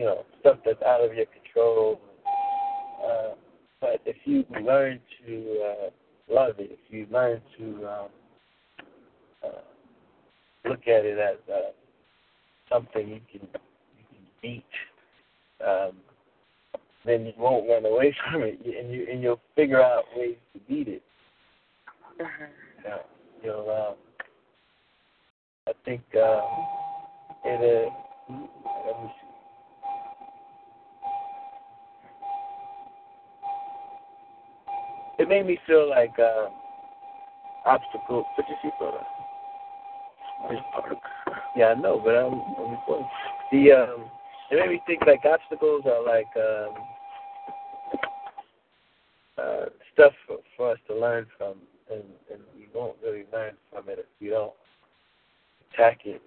you 0.00 0.06
know 0.06 0.24
stuff 0.40 0.56
that's 0.64 0.80
out 0.80 1.04
of 1.04 1.14
your 1.14 1.26
control. 1.26 2.00
Uh, 3.06 3.34
but 3.78 4.00
if 4.06 4.16
you 4.24 4.42
learn 4.64 5.00
to 5.26 5.62
uh, 5.62 6.34
love 6.34 6.54
it, 6.60 6.70
if 6.70 6.78
you 6.88 7.06
learn 7.12 7.42
to 7.58 7.86
um, 7.86 8.08
uh, 9.44 9.48
look 10.66 10.80
at 10.88 11.04
it 11.04 11.18
as 11.18 11.36
uh, 11.52 11.72
something 12.72 13.06
you 13.06 13.20
can 13.30 13.42
you 13.42 14.04
can 14.08 14.24
beat, 14.40 14.64
um, 15.62 15.92
then 17.04 17.26
you 17.26 17.34
won't 17.36 17.68
run 17.68 17.84
away 17.84 18.16
from 18.32 18.44
it, 18.44 18.58
and 18.64 18.90
you 18.94 19.06
and 19.12 19.22
you'll 19.22 19.42
figure 19.56 19.82
out 19.82 20.04
ways 20.16 20.36
to 20.54 20.60
beat 20.60 20.88
it. 20.88 21.02
Mhm. 22.18 22.48
You 22.82 22.88
know, 22.88 23.00
you'll. 23.42 23.70
Um, 23.70 24.03
I 25.66 25.72
think 25.84 26.02
uh, 26.14 26.42
it. 27.44 27.92
Let 28.28 29.02
me 29.02 29.08
see. 29.08 29.24
It 35.22 35.28
made 35.28 35.46
me 35.46 35.58
feel 35.66 35.88
like 35.88 36.12
uh, 36.18 36.48
obstacles. 37.64 38.26
Put 38.36 38.44
your 38.48 38.58
seatbelt 38.62 38.98
on. 38.98 39.04
Yeah, 41.56 41.68
I 41.68 41.74
know, 41.80 42.00
but 42.04 42.14
I'm, 42.14 42.34
I'm 42.34 42.72
recording. 42.72 43.08
The 43.50 43.72
um, 43.72 44.10
it 44.50 44.56
made 44.56 44.68
me 44.68 44.80
think 44.86 45.00
like 45.06 45.24
obstacles 45.24 45.84
are 45.86 46.04
like 46.04 46.26
um, 46.36 46.74
uh, 49.38 49.64
stuff 49.94 50.12
for, 50.26 50.38
for 50.56 50.72
us 50.72 50.78
to 50.88 50.94
learn 50.94 51.26
from, 51.38 51.54
and, 51.90 52.02
and 52.30 52.42
you 52.58 52.66
won't 52.74 52.96
really 53.02 53.24
learn 53.32 53.54
from 53.72 53.88
it 53.88 53.98
if 53.98 54.06
you 54.20 54.30
don't 54.30 54.52
attack 55.74 56.00
it. 56.04 56.22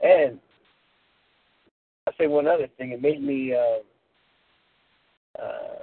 And 0.00 0.38
I 2.06 2.12
say 2.18 2.26
one 2.26 2.46
other 2.46 2.68
thing. 2.78 2.92
It 2.92 3.02
made 3.02 3.22
me. 3.22 3.54
Uh, 3.54 5.42
uh, 5.42 5.82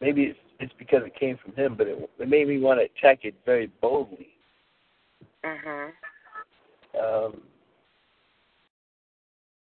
maybe 0.00 0.24
it's 0.24 0.38
it's 0.58 0.72
because 0.78 1.02
it 1.04 1.14
came 1.18 1.36
from 1.36 1.54
him, 1.54 1.74
but 1.76 1.86
it, 1.86 2.10
it 2.18 2.28
made 2.28 2.48
me 2.48 2.58
want 2.58 2.80
to 2.80 2.84
attack 2.84 3.24
it 3.24 3.34
very 3.44 3.70
boldly. 3.80 4.28
Mhm. 5.44 5.92
Um, 6.98 7.42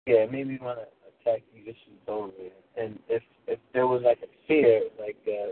yeah, 0.06 0.18
it 0.18 0.32
made 0.32 0.48
me 0.48 0.60
want 0.62 0.78
to 0.78 0.86
attack 1.32 1.42
the 1.54 1.62
issue 1.62 1.96
boldly. 2.06 2.52
And 2.78 3.00
if 3.10 3.24
if 3.48 3.60
there 3.74 3.88
was 3.88 4.04
like 4.04 4.20
a 4.22 4.48
fear, 4.48 4.82
like 5.00 5.18
uh, 5.28 5.52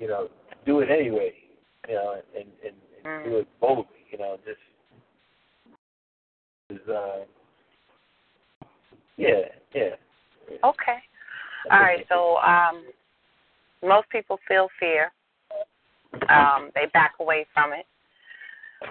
you 0.00 0.08
know, 0.08 0.28
do 0.64 0.80
it 0.80 0.90
anyway, 0.90 1.32
you 1.88 1.94
know, 1.94 2.20
and 2.36 2.48
and, 2.64 2.74
and 3.04 3.24
do 3.24 3.38
it 3.38 3.48
boldly, 3.60 3.86
you 4.10 4.18
know, 4.18 4.36
just 4.44 4.58
is 6.70 6.88
uh, 6.88 7.24
yeah, 9.16 9.42
yeah. 9.74 9.94
Okay. 10.64 10.98
All 11.70 11.80
right. 11.80 12.04
So 12.08 12.36
um, 12.38 12.84
most 13.82 14.08
people 14.10 14.38
feel 14.46 14.68
fear. 14.78 15.12
Um, 16.28 16.70
they 16.74 16.86
back 16.92 17.14
away 17.20 17.46
from 17.52 17.72
it. 17.72 17.86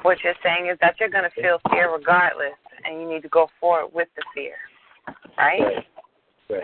What 0.01 0.17
you're 0.24 0.33
saying 0.43 0.64
is 0.75 0.79
that 0.82 0.96
you're 1.00 1.10
going 1.10 1.24
to 1.24 1.41
feel 1.41 1.58
fear 1.72 1.89
regardless, 1.94 2.60
and 2.84 3.00
you 3.00 3.08
need 3.10 3.22
to 3.22 3.29
go 3.29 3.48
forward 3.62 3.91
with 3.94 4.10
the 4.17 4.24
fear, 4.36 4.55
right? 5.38 5.62
Right. 5.62 5.86
Right. 6.50 6.63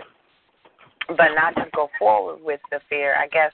But 1.08 1.34
not 1.34 1.56
just 1.56 1.72
go 1.72 1.88
forward 1.98 2.38
with 2.44 2.60
the 2.70 2.80
fear. 2.90 3.16
I 3.16 3.26
guess 3.28 3.52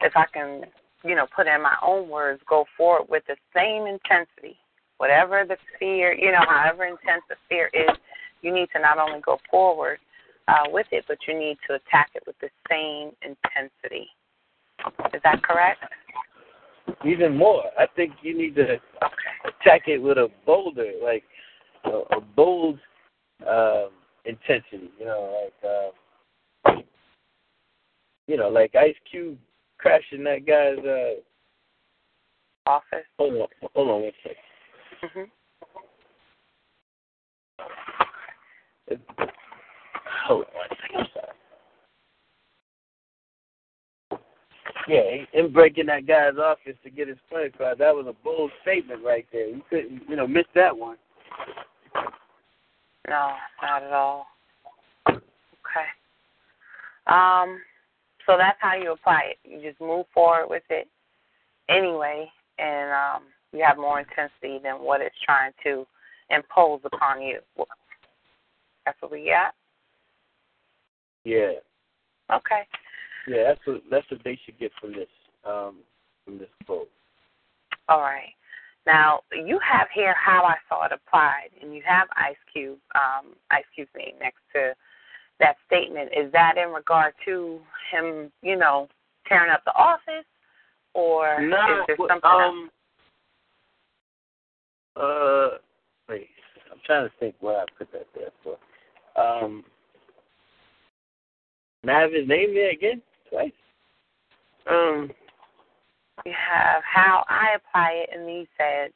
if 0.00 0.12
I 0.16 0.24
can, 0.34 0.62
you 1.04 1.14
know, 1.14 1.26
put 1.34 1.46
in 1.46 1.62
my 1.62 1.76
own 1.86 2.08
words, 2.08 2.42
go 2.48 2.64
forward 2.76 3.06
with 3.08 3.22
the 3.28 3.36
same 3.54 3.86
intensity. 3.86 4.58
Whatever 4.96 5.44
the 5.46 5.56
fear, 5.78 6.12
you 6.12 6.32
know, 6.32 6.42
however 6.48 6.84
intense 6.84 7.22
the 7.28 7.36
fear 7.48 7.70
is, 7.72 7.96
you 8.42 8.52
need 8.52 8.68
to 8.74 8.82
not 8.82 8.98
only 8.98 9.20
go 9.20 9.38
forward 9.48 9.98
uh, 10.48 10.64
with 10.66 10.88
it, 10.90 11.04
but 11.06 11.18
you 11.28 11.38
need 11.38 11.56
to 11.68 11.74
attack 11.74 12.10
it 12.16 12.24
with 12.26 12.36
the 12.40 12.48
same 12.68 13.12
intensity. 13.22 14.08
Is 15.14 15.22
that 15.22 15.40
correct? 15.44 15.84
Even 17.08 17.36
more, 17.36 17.64
I 17.78 17.86
think 17.96 18.12
you 18.22 18.36
need 18.36 18.54
to 18.56 18.78
attack 19.44 19.82
it 19.88 19.98
with 19.98 20.18
a 20.18 20.28
bolder, 20.44 20.92
like 21.02 21.24
a, 21.84 21.90
a 21.90 22.20
bold 22.20 22.78
um, 23.48 23.90
intensity. 24.24 24.90
You 24.98 25.06
know, 25.06 25.50
like 26.64 26.74
uh, 26.74 26.80
you 28.26 28.36
know, 28.36 28.48
like 28.48 28.74
Ice 28.74 28.96
Cube 29.10 29.38
crashing 29.78 30.24
that 30.24 30.46
guy's. 30.46 30.84
Uh, 30.84 31.20
Office. 32.66 33.06
hold 33.18 33.32
on, 33.34 33.48
hold 33.74 33.88
on 33.88 34.02
one 34.02 34.12
second. 34.22 34.36
hmm 35.14 35.24
hold 40.26 40.44
on 40.44 40.54
one 40.54 40.68
second. 40.82 40.98
I'm 40.98 41.06
sorry. 41.14 41.34
Yeah, 44.88 45.24
him 45.32 45.52
breaking 45.52 45.86
that 45.86 46.06
guy's 46.06 46.38
office 46.38 46.76
to 46.82 46.90
get 46.90 47.08
his 47.08 47.18
point 47.30 47.46
across. 47.46 47.78
That 47.78 47.94
was 47.94 48.06
a 48.06 48.24
bold 48.24 48.50
statement 48.62 49.04
right 49.04 49.26
there. 49.32 49.48
You 49.48 49.62
couldn't, 49.68 50.02
you 50.08 50.16
know, 50.16 50.26
miss 50.26 50.46
that 50.54 50.76
one. 50.76 50.96
No, 53.06 53.32
not 53.62 53.82
at 53.82 53.92
all. 53.92 54.26
Okay. 55.08 55.88
Um, 57.06 57.60
so 58.26 58.36
that's 58.38 58.58
how 58.60 58.74
you 58.74 58.92
apply 58.92 59.32
it. 59.32 59.38
You 59.44 59.60
just 59.60 59.80
move 59.80 60.06
forward 60.12 60.48
with 60.48 60.62
it 60.70 60.88
anyway, 61.68 62.30
and 62.58 62.90
um, 62.90 63.22
you 63.52 63.62
have 63.64 63.76
more 63.76 64.00
intensity 64.00 64.58
than 64.62 64.76
what 64.82 65.00
it's 65.00 65.14
trying 65.24 65.52
to 65.64 65.86
impose 66.30 66.80
upon 66.84 67.22
you. 67.22 67.40
That's 68.84 69.00
what 69.00 69.12
we 69.12 69.26
got. 69.26 69.54
Yeah, 71.24 71.52
Okay. 72.30 72.62
Yeah. 73.26 73.44
That's 73.48 73.60
what 73.66 73.82
that's 73.90 74.10
what 74.10 74.20
they 74.24 74.38
should 74.44 74.58
get 74.58 74.72
from 74.80 74.92
this, 74.92 75.08
um, 75.44 75.76
from 76.24 76.38
this 76.38 76.48
quote. 76.66 76.90
All 77.88 78.00
right. 78.00 78.34
Now 78.86 79.20
you 79.32 79.58
have 79.58 79.88
here 79.94 80.14
how 80.14 80.44
I 80.44 80.56
saw 80.68 80.86
it 80.86 80.92
applied, 80.92 81.50
and 81.60 81.74
you 81.74 81.82
have 81.86 82.08
Ice 82.16 82.36
Cube, 82.52 82.78
um, 82.94 83.34
Ice 83.50 83.64
Cube's 83.74 83.90
name 83.96 84.14
next 84.20 84.40
to 84.54 84.74
that 85.40 85.56
statement. 85.66 86.10
Is 86.16 86.32
that 86.32 86.56
in 86.56 86.72
regard 86.72 87.14
to 87.26 87.60
him, 87.92 88.32
you 88.42 88.56
know, 88.56 88.88
tearing 89.26 89.50
up 89.52 89.62
the 89.64 89.74
office, 89.74 90.24
or 90.94 91.42
Nah, 91.42 91.80
is 91.80 91.84
there 91.86 91.96
something 91.98 92.20
else? 92.24 92.54
um, 92.54 92.70
uh, 94.96 95.48
wait. 96.08 96.28
I'm 96.72 96.78
trying 96.84 97.08
to 97.08 97.12
think 97.20 97.34
what 97.40 97.56
I 97.56 97.64
put 97.76 97.92
that 97.92 98.06
there 98.14 98.30
for. 98.42 98.56
Um, 99.20 99.64
I 101.86 102.00
have 102.00 102.12
his 102.12 102.26
name 102.26 102.54
there 102.54 102.70
again 102.70 103.02
twice? 103.30 103.52
Um, 104.70 105.10
You 106.24 106.32
have 106.32 106.82
how 106.84 107.24
I 107.28 107.56
apply 107.56 108.04
it, 108.04 108.10
and 108.12 108.22
then 108.22 108.34
you 108.34 108.46
said 108.56 108.90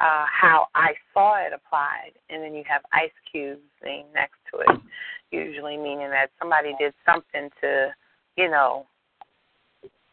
uh, 0.00 0.24
how 0.28 0.66
I 0.74 0.92
saw 1.12 1.36
it 1.44 1.52
applied, 1.52 2.12
and 2.30 2.42
then 2.42 2.54
you 2.54 2.64
have 2.66 2.82
Ice 2.92 3.10
Cube's 3.30 3.60
name 3.84 4.06
next 4.14 4.38
to 4.52 4.60
it. 4.60 4.80
Usually 5.30 5.76
meaning 5.76 6.10
that 6.10 6.30
somebody 6.38 6.74
did 6.78 6.94
something 7.06 7.48
to, 7.60 7.94
you 8.36 8.50
know, 8.50 8.86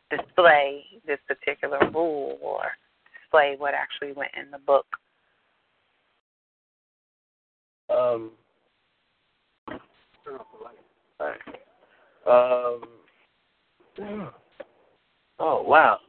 display 0.09 0.83
this 1.07 1.19
particular 1.27 1.79
rule 1.93 2.37
or 2.41 2.63
display 3.21 3.55
what 3.57 3.73
actually 3.73 4.13
went 4.13 4.31
in 4.39 4.51
the 4.51 4.59
book. 4.59 4.85
um, 7.89 8.31
alright. 11.19 11.39
Oh 15.39 15.63
wow. 15.63 15.99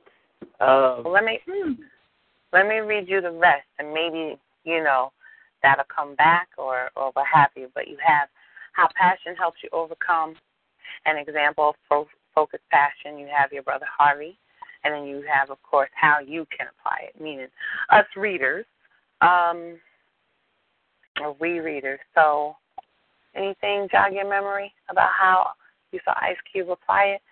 Um, 0.60 1.10
let 1.10 1.24
me 1.24 1.40
let 2.52 2.66
me 2.66 2.76
read 2.76 3.08
you 3.08 3.20
the 3.20 3.30
rest, 3.30 3.66
and 3.78 3.92
maybe 3.92 4.38
you 4.64 4.82
know 4.82 5.12
that'll 5.62 5.84
come 5.94 6.14
back 6.16 6.48
or 6.58 6.90
or 6.96 7.10
what 7.12 7.26
have 7.32 7.50
you. 7.56 7.68
But 7.74 7.88
you 7.88 7.96
have 8.04 8.28
how 8.72 8.88
passion 8.96 9.36
helps 9.36 9.58
you 9.62 9.68
overcome. 9.72 10.34
An 11.06 11.16
example 11.16 11.70
of 11.70 11.74
fo- 11.88 12.08
focused 12.34 12.64
passion. 12.70 13.18
You 13.18 13.28
have 13.34 13.52
your 13.52 13.62
brother 13.62 13.86
Harvey, 13.98 14.38
and 14.84 14.94
then 14.94 15.04
you 15.04 15.24
have, 15.32 15.50
of 15.50 15.62
course, 15.62 15.90
how 15.94 16.18
you 16.20 16.46
can 16.56 16.66
apply 16.68 17.08
it. 17.08 17.20
Meaning 17.20 17.48
us 17.90 18.04
readers, 18.16 18.64
um, 19.20 19.78
or 21.20 21.36
we 21.40 21.60
readers. 21.60 22.00
So, 22.14 22.56
anything 23.34 23.88
jog 23.90 24.12
your 24.12 24.28
memory 24.28 24.72
about 24.90 25.10
how 25.18 25.50
you 25.92 26.00
saw 26.04 26.14
Ice 26.20 26.36
Cube 26.50 26.70
apply 26.70 27.16
it? 27.16 27.22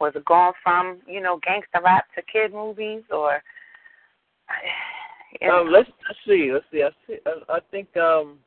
Was 0.00 0.12
it 0.16 0.24
going 0.24 0.52
from 0.62 0.98
you 1.06 1.20
know 1.20 1.38
gangster 1.44 1.80
rap 1.84 2.06
to 2.14 2.22
kid 2.22 2.52
movies, 2.52 3.02
or 3.10 3.42
you 5.40 5.50
um, 5.50 5.68
let's 5.70 5.90
let's 6.08 6.18
see. 6.26 6.50
Let's 6.52 6.64
see. 6.72 6.82
I 6.82 6.90
see. 7.06 7.18
I, 7.26 7.56
I 7.56 7.58
think. 7.70 7.94
Um, 7.96 8.38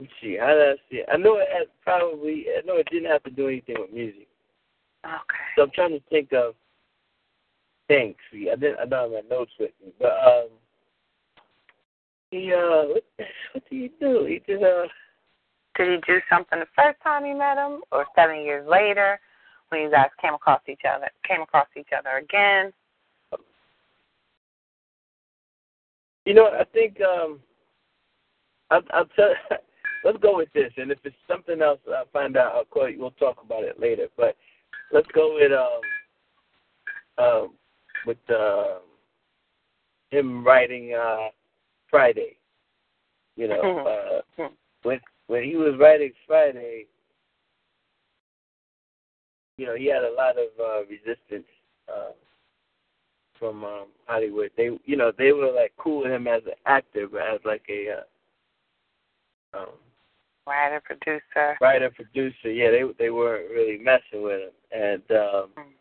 let's 0.00 0.12
see. 0.20 0.36
How 0.38 0.48
did 0.48 0.68
I 0.68 0.74
see 0.90 0.96
it? 0.96 1.08
I 1.12 1.16
know 1.16 1.36
it 1.36 1.48
had 1.52 1.68
probably. 1.82 2.46
I 2.58 2.66
know 2.66 2.76
it 2.76 2.88
didn't 2.90 3.10
have 3.10 3.22
to 3.22 3.30
do 3.30 3.46
anything 3.48 3.76
with 3.78 3.92
music. 3.92 4.26
Okay. 5.04 5.44
So 5.56 5.62
I'm 5.62 5.70
trying 5.70 5.92
to 5.92 6.02
think 6.10 6.32
of 6.32 6.54
things. 7.86 8.16
See, 8.32 8.50
I 8.50 8.56
didn't. 8.56 8.80
I 8.80 8.86
don't 8.86 9.12
have 9.12 9.24
my 9.24 9.36
notes 9.36 9.52
with 9.60 9.70
me, 9.84 9.92
but 10.00 10.12
um, 10.26 10.48
he 12.32 12.52
uh, 12.52 12.88
what, 12.88 13.04
what 13.52 13.70
did 13.70 13.80
he 13.80 13.92
do? 14.00 14.24
He 14.24 14.42
did 14.44 14.62
uh. 14.62 14.88
Did 15.76 15.88
he 15.88 16.12
do 16.12 16.20
something 16.28 16.58
the 16.58 16.66
first 16.74 17.00
time 17.00 17.24
you 17.24 17.38
met 17.38 17.56
him, 17.56 17.82
or 17.92 18.04
seven 18.16 18.40
years 18.40 18.66
later, 18.68 19.20
when 19.70 19.82
you 19.82 19.90
guys 19.90 20.10
came 20.20 20.34
across 20.34 20.60
each 20.68 20.82
other? 20.88 21.08
Came 21.26 21.42
across 21.42 21.66
each 21.76 21.88
other 21.96 22.18
again? 22.18 22.72
You 26.26 26.34
know, 26.34 26.46
I 26.46 26.64
think 26.64 27.00
um, 27.00 27.40
I'll, 28.70 28.82
I'll 28.92 29.06
tell. 29.16 29.32
Let's 30.04 30.18
go 30.18 30.38
with 30.38 30.48
this, 30.54 30.72
and 30.78 30.90
if 30.90 30.98
it's 31.04 31.14
something 31.28 31.60
else 31.60 31.78
I'll 31.94 32.06
find 32.10 32.34
out, 32.38 32.54
I'll 32.54 32.64
call 32.64 32.88
you. 32.88 32.98
We'll 32.98 33.10
talk 33.12 33.36
about 33.44 33.64
it 33.64 33.78
later. 33.78 34.06
But 34.16 34.34
let's 34.92 35.08
go 35.14 35.34
with 35.34 35.52
um, 35.52 37.22
um, 37.22 37.50
with 38.06 38.16
uh, 38.30 38.78
him 40.10 40.42
writing 40.42 40.94
uh, 40.94 41.28
Friday. 41.90 42.38
You 43.36 43.48
know, 43.48 44.22
uh, 44.38 44.48
when 44.84 45.00
when 45.26 45.44
he 45.44 45.56
was 45.56 45.74
writing 45.78 46.12
Friday, 46.26 46.86
you 49.60 49.66
know, 49.66 49.74
he 49.74 49.86
had 49.86 50.02
a 50.04 50.14
lot 50.16 50.36
of 50.38 50.48
uh, 50.58 50.80
resistance 50.88 51.46
uh, 51.86 52.12
from 53.38 53.62
um, 53.62 53.88
Hollywood. 54.06 54.50
They, 54.56 54.70
you 54.86 54.96
know, 54.96 55.12
they 55.18 55.32
were 55.32 55.52
like 55.52 55.74
cool 55.76 56.02
with 56.04 56.12
him 56.12 56.26
as 56.26 56.40
an 56.46 56.54
actor, 56.64 57.06
but 57.12 57.20
as 57.20 57.40
like 57.44 57.62
a 57.68 57.98
uh, 59.52 59.58
um, 59.58 59.68
Writer, 60.46 60.80
producer. 60.82 61.58
writer, 61.60 61.90
producer, 61.90 62.50
yeah, 62.50 62.70
they 62.70 62.82
they 62.98 63.10
weren't 63.10 63.50
really 63.50 63.76
messing 63.76 64.22
with 64.22 64.40
him, 64.40 64.50
and 64.72 65.02
um, 65.10 65.50
Mm. 65.58 65.72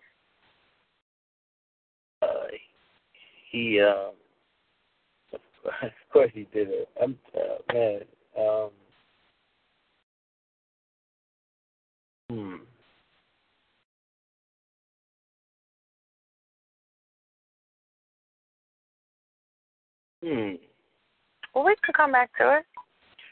uh, 2.21 2.47
he, 3.49 3.79
um, 3.79 4.11
of 5.81 5.91
course, 6.11 6.31
he 6.33 6.45
did 6.53 6.67
it. 6.69 6.89
I'm 7.01 7.17
uh, 7.33 7.73
man. 7.73 8.01
Um, 8.37 8.69
hmm. 12.29 12.55
Hmm. 20.29 20.55
Well, 21.55 21.65
we 21.65 21.75
can 21.83 21.93
come 21.95 22.11
back 22.11 22.29
to 22.37 22.57
it. 22.57 22.65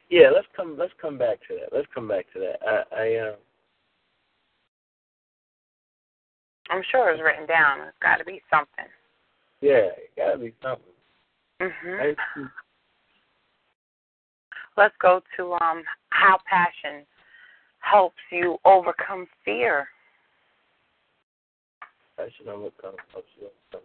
Yeah, 0.09 0.29
let's 0.33 0.47
come. 0.55 0.75
Let's 0.77 0.93
come 0.99 1.17
back 1.17 1.39
to 1.47 1.55
that. 1.59 1.75
Let's 1.75 1.87
come 1.93 2.07
back 2.07 2.25
to 2.33 2.39
that. 2.39 2.59
I, 2.65 3.01
I 3.01 3.27
um. 3.27 3.35
I'm 6.69 6.81
sure 6.91 7.11
it's 7.11 7.21
written 7.21 7.45
down. 7.45 7.81
It's 7.87 7.97
got 8.01 8.15
to 8.17 8.25
be 8.25 8.41
something. 8.49 8.85
Yeah, 9.61 9.89
it 9.97 10.11
gotta 10.17 10.37
be 10.37 10.53
something. 10.61 10.93
Mhm. 11.61 12.15
I, 12.15 12.41
Let's 14.75 14.95
go 15.01 15.21
to 15.37 15.53
um 15.53 15.83
how 16.09 16.37
passion 16.49 17.05
helps 17.79 18.17
you 18.31 18.57
overcome 18.65 19.27
fear. 19.43 19.87
Should 22.37 22.47
overcome. 22.47 22.95
I 23.15 23.21
should 23.33 23.43
overcome 23.45 23.55
fear. 23.71 23.79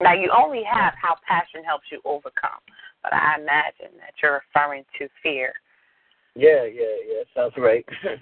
Now 0.00 0.14
you 0.14 0.32
only 0.36 0.62
have 0.64 0.94
how 1.00 1.16
passion 1.26 1.62
helps 1.64 1.86
you 1.92 2.00
overcome, 2.04 2.60
but 3.02 3.12
I 3.12 3.36
imagine 3.38 3.96
that 3.98 4.14
you're 4.22 4.42
referring 4.54 4.84
to 4.98 5.08
fear. 5.22 5.52
Yeah, 6.34 6.64
yeah, 6.64 6.96
yeah. 7.06 7.22
Sounds 7.34 7.54
right. 7.56 7.84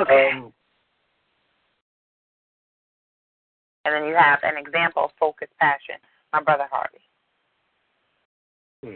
Okay. 0.00 0.30
Um, 0.32 0.50
and 3.84 3.94
then 3.94 4.04
you 4.06 4.14
have 4.14 4.38
an 4.44 4.56
example 4.56 5.04
of 5.04 5.10
focused 5.20 5.52
passion. 5.60 5.96
My 6.32 6.42
brother 6.42 6.64
Harvey. 6.70 7.00
hmm. 8.82 8.94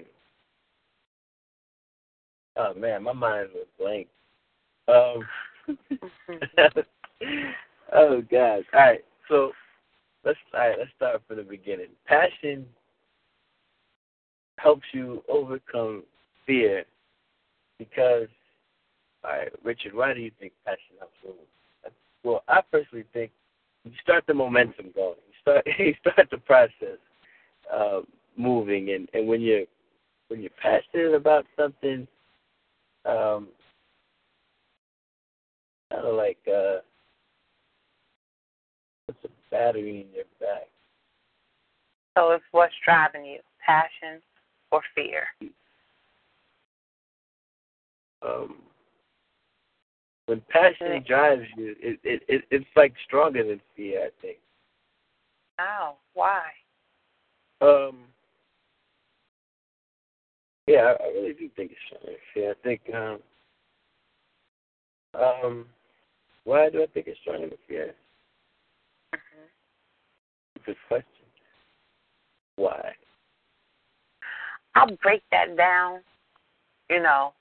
Oh 2.57 2.73
man, 2.73 3.03
my 3.03 3.13
mind 3.13 3.51
was 3.55 3.67
blank. 3.79 4.09
Um. 4.89 5.29
oh 7.93 8.23
God. 8.31 8.65
All 8.73 8.81
right. 8.81 9.05
So 9.29 9.53
let's 10.25 10.39
all 10.55 10.61
right. 10.61 10.79
Let's 10.79 10.91
start 10.97 11.23
from 11.27 11.37
the 11.37 11.43
beginning. 11.43 11.89
Passion 12.07 12.67
helps 14.59 14.87
you 14.93 15.23
overcome 15.29 16.05
fear 16.47 16.85
because. 17.79 18.29
All 19.25 19.33
right, 19.33 19.53
Richard. 19.65 19.95
Why 19.95 20.15
do 20.15 20.21
you 20.21 20.31
think 20.39 20.53
passion 20.65 20.95
helps 21.01 21.17
you? 21.25 21.35
Well, 22.23 22.45
I 22.49 22.61
personally 22.71 23.05
think 23.13 23.33
you 23.85 23.93
start 24.03 24.25
the 24.27 24.35
momentum 24.35 24.93
going. 24.95 25.17
You 25.27 25.35
start 25.41 25.67
you 25.79 25.95
start 26.01 26.29
the 26.31 26.39
process 26.39 26.99
uh, 27.73 28.01
moving, 28.37 28.91
and 28.91 29.09
and 29.13 29.27
when 29.27 29.41
you're 29.41 29.65
when 30.29 30.41
you're 30.41 30.51
passionate 30.61 31.15
about 31.15 31.47
something, 31.57 32.07
um, 33.05 33.49
kind 35.91 36.07
of 36.07 36.15
like 36.15 36.39
uh, 36.47 36.79
battery 39.51 40.07
in 40.09 40.15
your 40.15 40.25
back. 40.41 40.69
So 42.17 42.33
it's 42.33 42.45
what's 42.51 42.75
driving 42.85 43.25
you, 43.25 43.39
passion 43.65 44.21
or 44.73 44.81
fear. 44.95 45.25
Um, 48.23 48.57
when 50.27 50.43
passion 50.51 50.91
Right. 50.91 51.07
drives 51.07 51.47
you, 51.57 51.77
it, 51.81 52.01
it 52.03 52.23
it 52.29 52.45
it's 52.51 52.67
like 52.77 52.93
stronger 53.05 53.47
than 53.47 53.61
fear. 53.77 54.07
I 54.07 54.11
think. 54.21 54.39
Oh, 55.61 55.97
why? 56.15 56.43
Um, 57.61 58.05
yeah, 60.67 60.95
I, 61.01 61.05
I 61.05 61.09
really 61.09 61.35
do 61.35 61.49
think 61.57 61.71
it's 61.73 61.81
stronger 61.87 62.07
than 62.07 62.21
fear. 62.35 62.51
I 62.51 62.55
think. 62.63 62.81
Um, 62.95 63.19
um, 65.15 65.67
why 66.45 66.69
do 66.71 66.83
I 66.83 66.87
think 66.87 67.07
it's 67.07 67.21
stronger 67.21 67.49
than 67.49 67.59
fear? 67.67 67.95
Good 70.69 70.77
question. 70.87 71.25
Why? 72.57 72.93
I'll 74.75 74.95
break 75.03 75.23
that 75.31 75.57
down, 75.57 76.01
you 76.91 77.01
know, 77.01 77.33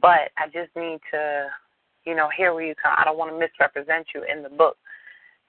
but 0.00 0.32
I 0.38 0.46
just 0.46 0.74
need 0.74 1.00
to, 1.12 1.48
you 2.06 2.16
know, 2.16 2.30
hear 2.34 2.54
where 2.54 2.64
you 2.64 2.74
come. 2.82 2.94
I 2.96 3.04
don't 3.04 3.18
want 3.18 3.30
to 3.30 3.38
misrepresent 3.38 4.06
you 4.14 4.24
in 4.24 4.42
the 4.42 4.48
book, 4.48 4.78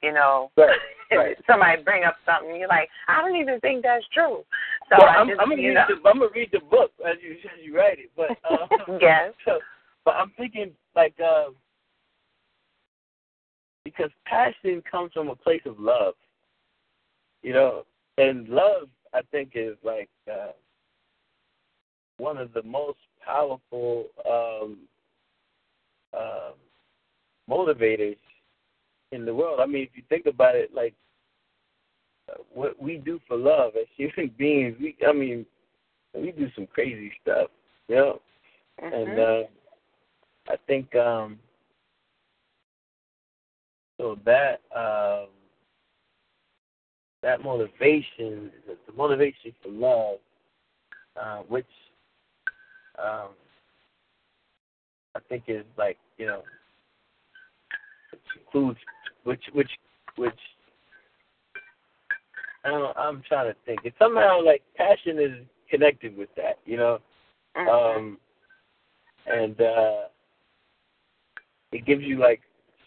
you 0.03 0.11
know. 0.11 0.51
Right, 0.57 0.77
right. 1.15 1.37
Somebody 1.47 1.81
bring 1.81 2.03
up 2.03 2.17
something, 2.25 2.59
you're 2.59 2.67
like, 2.67 2.89
I 3.07 3.21
don't 3.21 3.37
even 3.37 3.61
think 3.61 3.83
that's 3.83 4.05
true. 4.13 4.43
So 4.89 4.97
well, 4.99 5.07
I 5.07 5.15
I'm, 5.15 5.29
just, 5.29 5.39
I'm 5.39 5.49
gonna 5.49 5.61
read 5.61 5.75
know, 5.75 5.85
the 5.87 6.09
I'm 6.09 6.19
gonna 6.19 6.31
read 6.35 6.49
the 6.51 6.59
book 6.59 6.91
as 7.09 7.15
you 7.23 7.35
as 7.35 7.63
you 7.63 7.73
write 7.73 7.99
it, 7.99 8.11
but 8.17 8.31
uh, 8.43 8.67
yes. 9.01 9.33
so, 9.45 9.59
but 10.03 10.15
I'm 10.15 10.33
thinking 10.35 10.71
like 10.93 11.15
um, 11.21 11.55
because 13.85 14.11
passion 14.25 14.83
comes 14.91 15.13
from 15.13 15.29
a 15.29 15.35
place 15.37 15.61
of 15.65 15.79
love, 15.79 16.15
you 17.47 17.53
know, 17.53 17.85
and 18.17 18.49
love 18.49 18.89
I 19.13 19.21
think 19.31 19.51
is 19.55 19.77
like 19.81 20.09
uh, 20.29 20.51
one 22.17 22.35
of 22.37 22.51
the 22.51 22.61
most 22.63 22.97
powerful 23.25 24.07
um, 24.29 24.79
uh, 26.13 26.51
motivators 27.49 28.17
in 29.13 29.23
the 29.23 29.33
world. 29.33 29.61
I 29.61 29.65
mean, 29.65 29.83
if 29.83 29.91
you 29.95 30.03
think 30.09 30.25
about 30.25 30.55
it, 30.55 30.73
like 30.73 30.93
what 32.53 32.77
we 32.81 32.97
do 32.97 33.17
for 33.29 33.37
love 33.37 33.71
as 33.79 33.87
human 33.95 34.29
beings, 34.37 34.75
we 34.81 34.97
I 35.07 35.13
mean, 35.13 35.45
we 36.13 36.33
do 36.33 36.49
some 36.53 36.67
crazy 36.67 37.13
stuff, 37.21 37.49
you 37.87 37.95
know. 37.95 38.21
And 38.91 39.07
Mhm. 39.07 39.45
uh, 39.45 39.47
I 40.49 40.57
think 40.67 40.93
um, 40.97 41.39
so 43.97 44.17
that 44.25 44.59
um, 44.75 45.29
that 47.23 47.41
motivation, 47.43 48.51
the, 48.67 48.77
the 48.85 48.93
motivation 48.95 49.53
for 49.63 49.69
love, 49.69 50.17
uh, 51.21 51.43
which 51.47 51.65
um, 52.99 53.29
I 55.15 55.19
think 55.29 55.43
is 55.47 55.65
like 55.77 55.97
you 56.17 56.27
know, 56.27 56.43
which 58.11 58.21
includes 58.39 58.79
which 59.23 59.43
which 59.53 59.71
which 60.15 60.39
I 62.63 62.69
don't, 62.69 62.97
I'm 62.97 63.23
trying 63.27 63.51
to 63.51 63.55
think. 63.65 63.79
It's 63.83 63.97
somehow 63.99 64.43
like 64.43 64.61
passion 64.75 65.19
is 65.19 65.45
connected 65.69 66.17
with 66.17 66.29
that, 66.35 66.59
you 66.65 66.77
know. 66.77 66.99
Mhm. 67.55 67.67
Um, 67.97 68.17
and 69.25 69.59
uh, 69.61 70.01
it 71.71 71.85
gives 71.85 72.03
you 72.03 72.17
like 72.17 72.41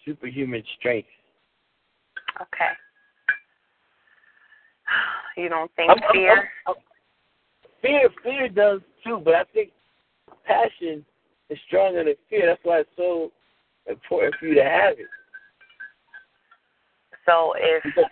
superhuman 0.05 0.63
strength. 0.79 1.09
okay. 2.41 2.73
You 5.41 5.49
don't 5.49 5.73
think 5.75 5.91
I'm- 5.91 6.13
fear? 6.13 6.53
I'm- 6.67 6.77
I'm- 6.77 6.83
fear, 7.81 8.11
fear 8.23 8.49
does 8.49 8.83
too, 9.03 9.21
but 9.21 9.35
I 9.35 9.45
think 9.45 9.73
passion 10.45 11.07
is 11.49 11.59
stronger 11.63 12.05
than 12.05 12.17
fear. 12.29 12.45
That's 12.45 12.63
why 12.63 12.81
it's 12.81 12.97
so 12.97 13.33
important 13.87 14.35
for 14.37 14.47
you 14.47 14.55
to 14.57 14.65
have 14.65 15.01
it. 15.01 15.09
So 17.25 17.55
if 17.57 17.85
uh 17.97 18.05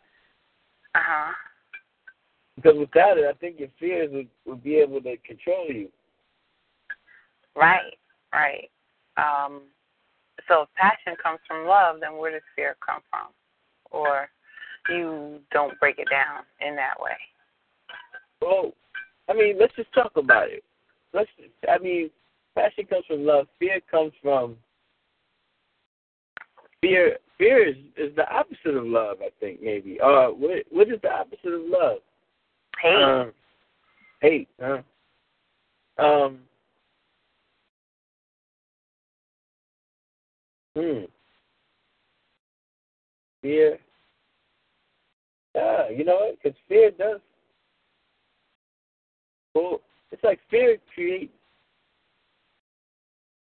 huh. 0.94 1.34
because 2.56 2.78
without 2.78 3.18
it, 3.18 3.26
I 3.26 3.34
think 3.34 3.60
your 3.60 3.68
fears 3.78 4.10
would, 4.10 4.28
would 4.46 4.62
be 4.62 4.76
able 4.76 5.02
to 5.02 5.16
control 5.18 5.66
you. 5.68 5.92
Right, 7.54 7.98
right. 8.32 8.70
Um, 9.16 9.62
so 10.46 10.62
if 10.62 10.74
passion 10.74 11.14
comes 11.22 11.40
from 11.46 11.66
love, 11.66 12.00
then 12.00 12.16
where 12.16 12.32
does 12.32 12.42
fear 12.56 12.76
come 12.84 13.02
from? 13.10 13.28
Or 13.90 14.30
you 14.88 15.40
don't 15.52 15.78
break 15.80 15.98
it 15.98 16.08
down 16.10 16.44
in 16.66 16.76
that 16.76 17.00
way. 17.00 17.16
Well, 18.40 18.72
I 19.28 19.34
mean, 19.34 19.56
let's 19.58 19.74
just 19.76 19.92
talk 19.92 20.12
about 20.16 20.48
it. 20.50 20.64
Let's. 21.12 21.28
I 21.68 21.78
mean, 21.78 22.10
passion 22.54 22.86
comes 22.86 23.04
from 23.06 23.24
love. 23.24 23.46
Fear 23.58 23.80
comes 23.90 24.12
from 24.22 24.56
fear. 26.80 27.18
Fear 27.38 27.68
is, 27.68 27.76
is 27.96 28.14
the 28.16 28.28
opposite 28.30 28.76
of 28.76 28.84
love. 28.84 29.18
I 29.20 29.30
think 29.40 29.62
maybe. 29.62 30.00
Uh, 30.00 30.28
what 30.28 30.64
what 30.70 30.88
is 30.88 31.00
the 31.02 31.10
opposite 31.10 31.52
of 31.52 31.62
love? 31.66 31.98
Hate. 32.82 33.02
Um, 33.02 33.32
hate. 34.20 34.48
Huh? 34.60 34.82
Um. 35.98 36.38
Hmm. 40.76 41.04
Fear. 43.42 43.78
Yeah, 45.58 45.88
you 45.90 46.04
know? 46.04 46.30
Because 46.32 46.56
fear 46.68 46.90
does. 46.92 47.20
Well, 49.54 49.80
it's 50.12 50.22
like 50.22 50.38
fear 50.50 50.78
creates. 50.94 51.32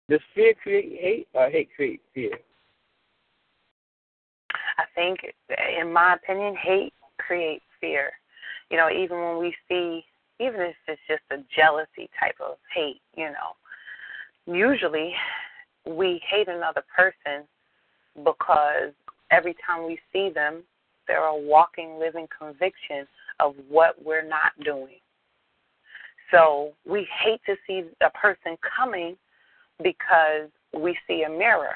Does 0.09 0.21
fear 0.33 0.53
create 0.61 0.97
hate 0.99 1.27
or 1.33 1.49
hate 1.49 1.69
create 1.75 2.01
fear? 2.13 2.31
I 4.77 4.83
think, 4.95 5.19
in 5.79 5.91
my 5.91 6.15
opinion, 6.15 6.55
hate 6.55 6.93
creates 7.19 7.65
fear. 7.79 8.11
You 8.71 8.77
know, 8.77 8.89
even 8.89 9.19
when 9.19 9.37
we 9.37 9.53
see, 9.67 10.03
even 10.39 10.61
if 10.61 10.75
it's 10.87 11.01
just 11.07 11.23
a 11.31 11.43
jealousy 11.55 12.09
type 12.19 12.35
of 12.43 12.57
hate, 12.73 13.01
you 13.15 13.25
know, 13.25 13.55
usually 14.45 15.13
we 15.85 16.21
hate 16.27 16.47
another 16.47 16.83
person 16.95 17.47
because 18.15 18.93
every 19.29 19.55
time 19.65 19.85
we 19.85 19.99
see 20.11 20.31
them, 20.33 20.63
they're 21.07 21.25
a 21.25 21.35
walking, 21.35 21.99
living 21.99 22.27
conviction 22.37 23.07
of 23.39 23.53
what 23.69 23.95
we're 24.03 24.27
not 24.27 24.51
doing. 24.63 24.99
So 26.31 26.73
we 26.85 27.07
hate 27.23 27.41
to 27.45 27.55
see 27.65 27.83
a 28.01 28.09
person 28.09 28.57
coming 28.77 29.15
because 29.81 30.49
we 30.73 30.97
see 31.07 31.23
a 31.23 31.29
mirror. 31.29 31.75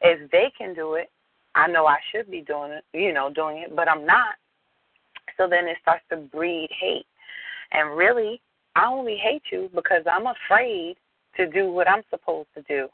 If 0.00 0.30
they 0.30 0.52
can 0.56 0.74
do 0.74 0.94
it, 0.94 1.10
I 1.54 1.66
know 1.66 1.86
I 1.86 1.98
should 2.12 2.30
be 2.30 2.42
doing 2.42 2.72
it, 2.72 2.84
you 2.92 3.12
know, 3.12 3.32
doing 3.32 3.58
it, 3.58 3.74
but 3.74 3.88
I'm 3.88 4.04
not. 4.04 4.34
So 5.36 5.48
then 5.48 5.66
it 5.66 5.78
starts 5.82 6.04
to 6.10 6.16
breed 6.16 6.68
hate. 6.78 7.06
And 7.72 7.96
really, 7.96 8.40
I 8.76 8.86
only 8.86 9.16
hate 9.16 9.42
you 9.50 9.70
because 9.74 10.02
I'm 10.10 10.26
afraid 10.26 10.96
to 11.36 11.46
do 11.46 11.72
what 11.72 11.88
I'm 11.88 12.02
supposed 12.10 12.48
to 12.54 12.62
do. 12.62 12.88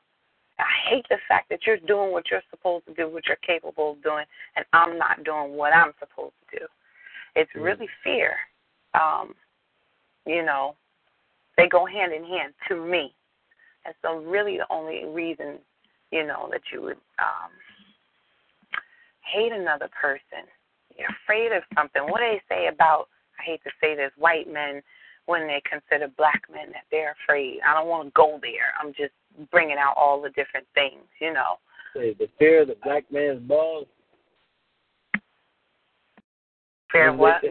I 0.59 0.89
hate 0.89 1.07
the 1.09 1.19
fact 1.27 1.49
that 1.51 1.67
you're 1.67 1.79
doing 1.79 2.13
what 2.13 2.31
you're 2.31 2.43
supposed 2.51 2.87
to 2.87 2.95
do, 2.95 3.09
what 3.09 3.27
you're 3.27 3.37
capable 3.37 3.93
of 3.93 4.03
doing, 4.03 4.25
and 4.57 4.65
I'm 4.73 4.99
not 4.99 5.25
doing 5.25 5.57
what 5.57 5.75
I'm 5.75 5.93
supposed 5.99 6.35
to 6.51 6.61
do. 6.61 6.67
It's 7.35 7.51
really 7.55 7.89
fear. 8.05 8.35
Um, 8.95 9.35
you 10.27 10.45
know, 10.45 10.77
they 11.57 11.69
go 11.69 11.85
hand 11.85 12.13
in 12.13 12.25
hand 12.25 12.55
to 12.69 12.77
me. 12.77 13.13
And 13.85 13.95
so, 14.01 14.19
really, 14.19 14.59
the 14.59 14.73
only 14.73 15.05
reason, 15.05 15.59
you 16.11 16.27
know, 16.27 16.49
that 16.51 16.63
you 16.73 16.83
would 16.83 16.97
um, 17.19 17.51
hate 19.21 19.53
another 19.53 19.89
person, 20.01 20.47
you're 20.97 21.09
afraid 21.25 21.53
of 21.53 21.63
something. 21.75 22.03
What 22.05 22.21
do 22.21 22.27
they 22.31 22.43
say 22.49 22.69
about, 22.69 23.09
I 23.39 23.43
hate 23.43 23.61
to 23.65 23.71
say 23.81 23.95
this, 23.95 24.13
white 24.17 24.51
men 24.51 24.81
when 25.27 25.47
they 25.47 25.61
consider 25.69 26.09
black 26.17 26.43
men 26.53 26.69
that 26.73 26.85
they're 26.91 27.17
afraid? 27.25 27.59
I 27.67 27.75
don't 27.75 27.89
want 27.89 28.09
to 28.09 28.13
go 28.15 28.39
there. 28.41 28.73
I'm 28.81 28.93
just 28.95 29.13
bringing 29.51 29.79
out 29.79 29.95
all 29.97 30.21
the 30.21 30.31
different 30.31 30.67
things, 30.75 31.05
you 31.21 31.33
know. 31.33 31.55
Say, 31.95 32.15
The 32.19 32.29
fear 32.39 32.63
of 32.63 32.69
the 32.69 32.77
black 32.83 33.05
man's 33.11 33.41
balls. 33.43 33.87
Fear 36.93 37.09
of 37.11 37.19
what? 37.19 37.43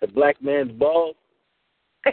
The 0.00 0.06
black 0.08 0.42
man's 0.42 0.72
balls. 0.72 1.14
yeah. 2.06 2.12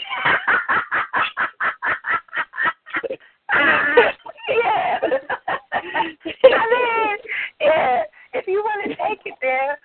I 5.74 6.44
mean, 6.44 7.18
yeah. 7.62 8.04
If 8.34 8.48
you 8.48 8.64
want 8.64 8.90
to 8.90 8.96
take 8.96 9.20
it 9.26 9.34
there, 9.42 9.78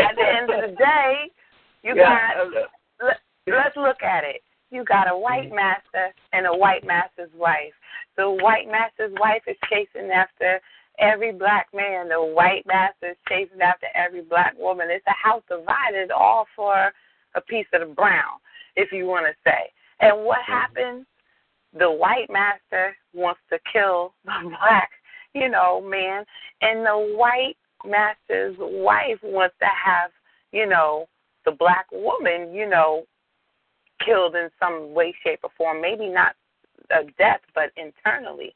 at 0.00 0.14
the 0.16 0.22
end 0.22 0.50
of 0.50 0.70
the 0.70 0.76
day, 0.76 1.30
you 1.82 1.94
Yeah. 1.96 2.34
got. 2.34 2.46
Let, 3.00 3.20
let's 3.46 3.76
look 3.76 4.02
at 4.02 4.24
it. 4.24 4.42
You 4.70 4.84
got 4.84 5.10
a 5.10 5.16
white 5.16 5.46
mm-hmm. 5.46 5.56
master 5.56 6.14
and 6.32 6.46
a 6.46 6.56
white 6.56 6.84
master's 6.84 7.30
wife. 7.34 7.72
The 8.16 8.30
white 8.30 8.68
master's 8.70 9.12
wife 9.18 9.42
is 9.46 9.56
chasing 9.70 10.10
after 10.10 10.60
every 10.98 11.32
black 11.32 11.68
man. 11.72 12.08
The 12.08 12.22
white 12.22 12.64
master 12.66 13.10
is 13.12 13.16
chasing 13.28 13.60
after 13.60 13.86
every 13.94 14.22
black 14.22 14.54
woman. 14.58 14.88
It's 14.90 15.06
a 15.06 15.28
house 15.28 15.42
divided 15.48 16.10
all 16.10 16.46
for 16.54 16.92
a 17.34 17.40
piece 17.40 17.66
of 17.72 17.88
the 17.88 17.94
brown, 17.94 18.40
if 18.76 18.92
you 18.92 19.06
want 19.06 19.26
to 19.26 19.50
say. 19.50 19.70
And 20.00 20.24
what 20.24 20.40
mm-hmm. 20.40 20.52
happens? 20.52 21.06
The 21.78 21.90
white 21.90 22.30
master 22.30 22.96
wants 23.14 23.40
to 23.50 23.58
kill 23.72 24.14
the 24.24 24.48
black, 24.48 24.90
you 25.34 25.48
know, 25.48 25.80
man, 25.80 26.24
and 26.62 26.84
the 26.84 27.14
white 27.16 27.56
master's 27.84 28.56
wife 28.58 29.18
wants 29.22 29.54
to 29.60 29.66
have, 29.66 30.10
you 30.52 30.66
know, 30.66 31.06
the 31.44 31.52
black 31.52 31.86
woman, 31.92 32.52
you 32.52 32.68
know, 32.68 33.04
killed 34.04 34.34
in 34.34 34.48
some 34.60 34.94
way, 34.94 35.14
shape, 35.24 35.40
or 35.42 35.50
form. 35.56 35.80
Maybe 35.80 36.08
not 36.08 36.34
a 36.90 37.04
death, 37.18 37.40
but 37.54 37.70
internally. 37.76 38.54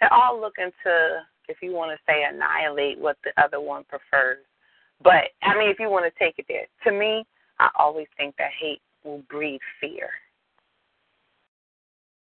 They're 0.00 0.12
all 0.12 0.40
looking 0.40 0.70
to, 0.84 1.22
if 1.48 1.58
you 1.62 1.72
want 1.72 1.90
to 1.92 1.98
say, 2.06 2.24
annihilate 2.24 2.98
what 2.98 3.16
the 3.24 3.32
other 3.42 3.60
one 3.60 3.84
prefers. 3.84 4.38
But 5.02 5.30
I 5.42 5.58
mean, 5.58 5.70
if 5.70 5.78
you 5.78 5.90
want 5.90 6.12
to 6.12 6.18
take 6.18 6.38
it 6.38 6.46
there, 6.48 6.66
to 6.84 6.98
me, 6.98 7.24
I 7.58 7.68
always 7.78 8.06
think 8.16 8.36
that 8.38 8.50
hate 8.60 8.80
will 9.04 9.22
breed 9.30 9.60
fear. 9.80 10.10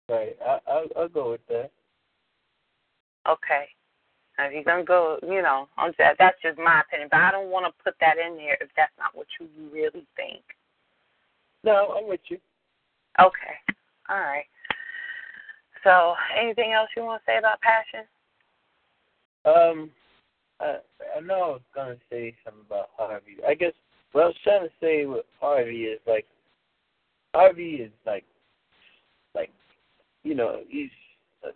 Right. 0.08 0.36
I, 0.46 0.60
I'll, 0.68 0.88
I'll 0.98 1.10
go 1.10 1.32
with 1.32 1.46
that. 1.50 1.72
Okay. 3.28 3.68
Now, 4.38 4.48
if 4.48 4.54
you're 4.54 4.64
gonna 4.64 4.84
go, 4.84 5.20
you 5.22 5.42
know, 5.42 5.68
I'm 5.78 5.92
just, 5.92 6.18
that's 6.18 6.42
just 6.42 6.58
my 6.58 6.82
opinion, 6.82 7.10
but 7.12 7.20
I 7.20 7.32
don't 7.32 7.52
want 7.52 7.66
to 7.66 7.84
put 7.84 7.96
that 8.00 8.16
in 8.18 8.38
there 8.38 8.58
if 8.62 8.70
that's 8.76 8.94
not 8.98 9.12
what 9.14 9.28
you 9.40 9.48
really 9.72 10.06
think. 10.16 10.42
No, 11.64 11.96
I'm 11.98 12.08
with 12.08 12.22
you. 12.30 12.38
Okay. 13.20 13.56
All 14.10 14.20
right. 14.20 14.46
So, 15.84 16.14
anything 16.40 16.74
else 16.74 16.90
you 16.96 17.04
want 17.04 17.22
to 17.22 17.32
say 17.32 17.38
about 17.38 17.60
passion? 17.62 18.06
Um, 19.46 19.92
I, 20.60 20.78
I 21.18 21.20
know 21.22 21.36
I 21.36 21.48
was 21.48 21.62
gonna 21.74 21.96
say 22.10 22.36
something 22.44 22.64
about 22.68 22.90
Harvey. 22.98 23.38
I 23.48 23.54
guess 23.54 23.74
what 24.12 24.24
I 24.24 24.28
was 24.28 24.36
trying 24.44 24.68
to 24.68 24.74
say 24.82 25.06
with 25.06 25.26
Harvey 25.40 25.84
is 25.84 26.00
like 26.06 26.26
Harvey 27.34 27.76
is 27.76 27.92
like 28.06 28.26
like 29.34 29.52
you 30.24 30.36
know 30.36 30.62
he's 30.68 30.90
a, 31.44 31.50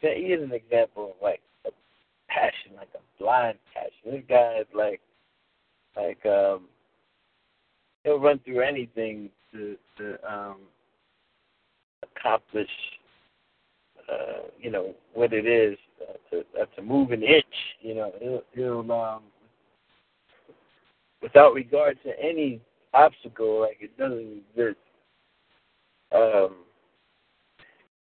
he 0.00 0.08
is 0.08 0.42
an 0.42 0.52
example 0.52 1.10
of 1.10 1.22
like 1.22 1.40
a 1.66 1.70
passion, 2.28 2.76
like 2.76 2.88
a 2.94 3.22
blind 3.22 3.58
passion. 3.72 4.12
This 4.12 4.22
guy 4.28 4.58
is 4.60 4.66
like 4.74 5.00
like 5.96 6.24
um 6.26 6.64
he'll 8.02 8.20
run 8.20 8.40
through 8.40 8.60
anything 8.60 9.30
to 9.52 9.76
to 9.96 10.18
um 10.30 10.56
accomplish 12.24 12.68
uh, 14.10 14.48
you 14.58 14.70
know 14.70 14.94
what 15.14 15.32
it 15.32 15.46
is 15.46 15.78
to 16.30 16.40
uh, 16.60 16.66
to 16.76 16.82
move 16.82 17.10
an 17.10 17.22
inch. 17.22 17.44
You 17.80 17.94
know, 17.94 18.12
he'll, 18.20 18.42
he'll 18.54 18.92
um, 18.92 19.22
without 21.22 21.54
regard 21.54 21.98
to 22.04 22.10
any 22.20 22.60
obstacle, 22.92 23.60
like 23.60 23.78
it 23.80 23.96
doesn't 23.96 24.42
exist. 24.56 24.78
Um, 26.14 26.56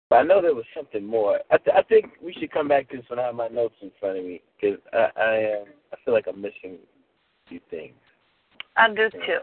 but 0.08 0.16
I 0.16 0.22
know 0.22 0.42
there 0.42 0.54
was 0.54 0.64
something 0.76 1.04
more. 1.04 1.40
I, 1.50 1.58
th- 1.58 1.76
I 1.76 1.82
think 1.82 2.06
we 2.22 2.32
should 2.32 2.50
come 2.50 2.66
back 2.66 2.88
to 2.90 2.96
this 2.96 3.06
when 3.08 3.18
I 3.18 3.26
have 3.26 3.34
my 3.34 3.48
notes 3.48 3.76
in 3.80 3.92
front 4.00 4.18
of 4.18 4.24
me 4.24 4.42
because 4.60 4.78
I 4.92 5.10
I, 5.16 5.36
um, 5.60 5.64
I 5.92 5.96
feel 6.04 6.14
like 6.14 6.26
I'm 6.28 6.40
missing 6.40 6.78
a 7.46 7.48
few 7.48 7.60
things. 7.70 7.94
I 8.76 8.88
do 8.88 9.10
too. 9.10 9.38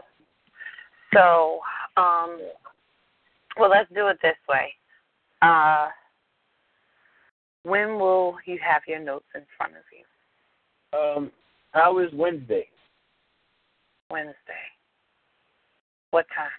So, 1.14 1.60
um, 1.96 2.38
well, 3.58 3.70
let's 3.70 3.92
do 3.94 4.06
it 4.08 4.18
this 4.22 4.36
way. 4.48 4.72
Uh, 5.42 5.88
when 7.64 7.98
will 7.98 8.36
you 8.46 8.58
have 8.66 8.82
your 8.86 9.00
notes 9.00 9.26
in 9.34 9.42
front 9.56 9.74
of 9.74 9.82
you? 9.92 10.98
Um, 10.98 11.32
how 11.72 11.98
is 11.98 12.12
Wednesday? 12.12 12.66
Wednesday. 14.10 14.34
What 16.10 16.26
time? 16.34 16.50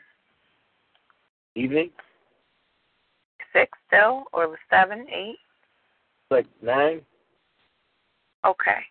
Evening? 1.55 1.89
Six 3.53 3.71
still, 3.87 4.25
or 4.33 4.57
seven, 4.69 5.07
eight? 5.11 5.39
Like 6.29 6.45
nine? 6.61 7.01
Okay. 8.45 8.81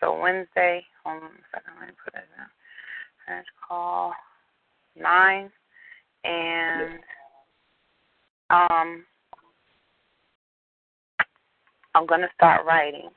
So 0.00 0.20
Wednesday, 0.20 0.84
hold 1.04 1.22
on 1.22 1.30
a 1.30 1.44
second, 1.52 1.72
let 1.78 1.88
me 1.88 1.94
put 2.04 2.14
it 2.14 2.26
down. 2.36 3.42
Call 3.68 4.14
nine 4.96 5.50
and 6.24 7.00
um 8.50 9.04
I'm 11.94 12.06
gonna 12.06 12.28
start 12.34 12.64
writing. 12.66 13.08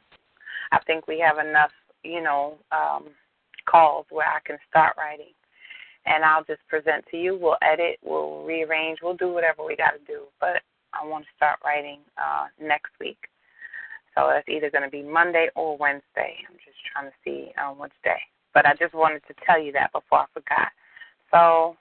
I 0.72 0.80
think 0.86 1.08
we 1.08 1.20
have 1.20 1.38
enough, 1.46 1.72
you 2.04 2.22
know, 2.22 2.58
um 2.72 3.10
calls 3.66 4.06
where 4.10 4.28
I 4.28 4.40
can 4.46 4.58
start 4.70 4.96
writing. 4.98 5.34
And 6.06 6.26
I'll 6.26 6.44
just 6.44 6.68
present 6.68 7.06
to 7.12 7.18
you. 7.18 7.38
We'll 7.40 7.58
edit, 7.62 8.00
we'll 8.04 8.44
rearrange, 8.44 9.00
we'll 9.04 9.16
do 9.16 9.32
whatever 9.32 9.64
we 9.64 9.76
gotta 9.76 10.00
do. 10.08 10.24
But 10.40 10.62
I 10.94 11.06
want 11.06 11.26
to 11.26 11.30
start 11.36 11.60
writing 11.64 12.00
uh 12.18 12.48
next 12.60 12.92
week. 13.00 13.28
So 14.16 14.30
it's 14.30 14.48
either 14.50 14.70
going 14.70 14.84
to 14.84 14.90
be 14.90 15.04
Monday 15.04 15.48
or 15.56 15.78
Wednesday. 15.78 16.36
I'm 16.48 16.58
just 16.58 16.78
trying 16.92 17.10
to 17.10 17.16
see 17.24 17.52
um, 17.62 17.80
which 17.80 17.94
day. 18.04 18.20
But 18.54 18.66
I 18.66 18.74
just 18.76 18.94
wanted 18.94 19.22
to 19.28 19.34
tell 19.46 19.62
you 19.62 19.72
that 19.74 19.92
before 19.94 20.20
I 20.20 20.26
forgot. 20.34 20.68
So 21.32 21.78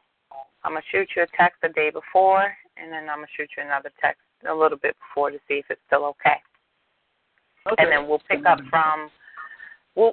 I'm 0.63 0.73
going 0.73 0.83
to 0.83 0.89
shoot 0.91 1.09
you 1.17 1.23
a 1.23 1.37
text 1.37 1.59
the 1.63 1.71
day 1.71 1.91
before, 1.91 2.53
and 2.81 2.93
then 2.93 3.09
I'm 3.09 3.19
going 3.19 3.27
to 3.27 3.33
shoot 3.37 3.51
you 3.57 3.63
another 3.65 3.91
text 4.01 4.21
a 4.49 4.55
little 4.55 4.79
bit 4.79 4.97
before 4.99 5.31
to 5.31 5.39
see 5.49 5.55
if 5.55 5.67
it's 5.71 5.81
still 5.87 6.05
okay. 6.07 6.41
Okay. 7.67 7.83
And 7.83 7.93
then 7.93 8.09
we'll 8.09 8.23
pick 8.29 8.45
up 8.47 8.59
from, 8.71 9.11
we'll, 9.95 10.13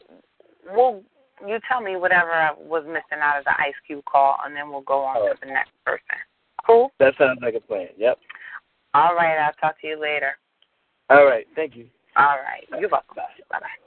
we'll, 0.73 1.01
you 1.47 1.60
tell 1.69 1.82
me 1.82 1.95
whatever 1.95 2.32
I 2.32 2.51
was 2.51 2.84
missing 2.86 3.21
out 3.21 3.39
of 3.39 3.45
the 3.45 3.51
Ice 3.51 3.77
Cube 3.86 4.03
call, 4.06 4.38
and 4.45 4.56
then 4.56 4.69
we'll 4.69 4.82
go 4.82 5.03
on 5.03 5.17
All 5.17 5.30
to 5.30 5.36
the 5.39 5.47
next 5.47 5.71
person. 5.86 6.19
Cool? 6.65 6.91
That 6.99 7.13
sounds 7.17 7.39
like 7.41 7.56
a 7.56 7.62
plan. 7.62 7.88
Yep. 7.97 8.17
All 8.93 9.15
right. 9.15 9.38
I'll 9.38 9.53
talk 9.53 9.80
to 9.82 9.88
you 9.88 9.99
later. 9.99 10.38
All 11.10 11.25
right. 11.25 11.45
Thank 11.56 11.75
you. 11.75 11.86
All 12.17 12.38
right. 12.43 12.67
You're 12.80 12.89
welcome. 12.89 13.15
Bye-bye. 13.15 13.87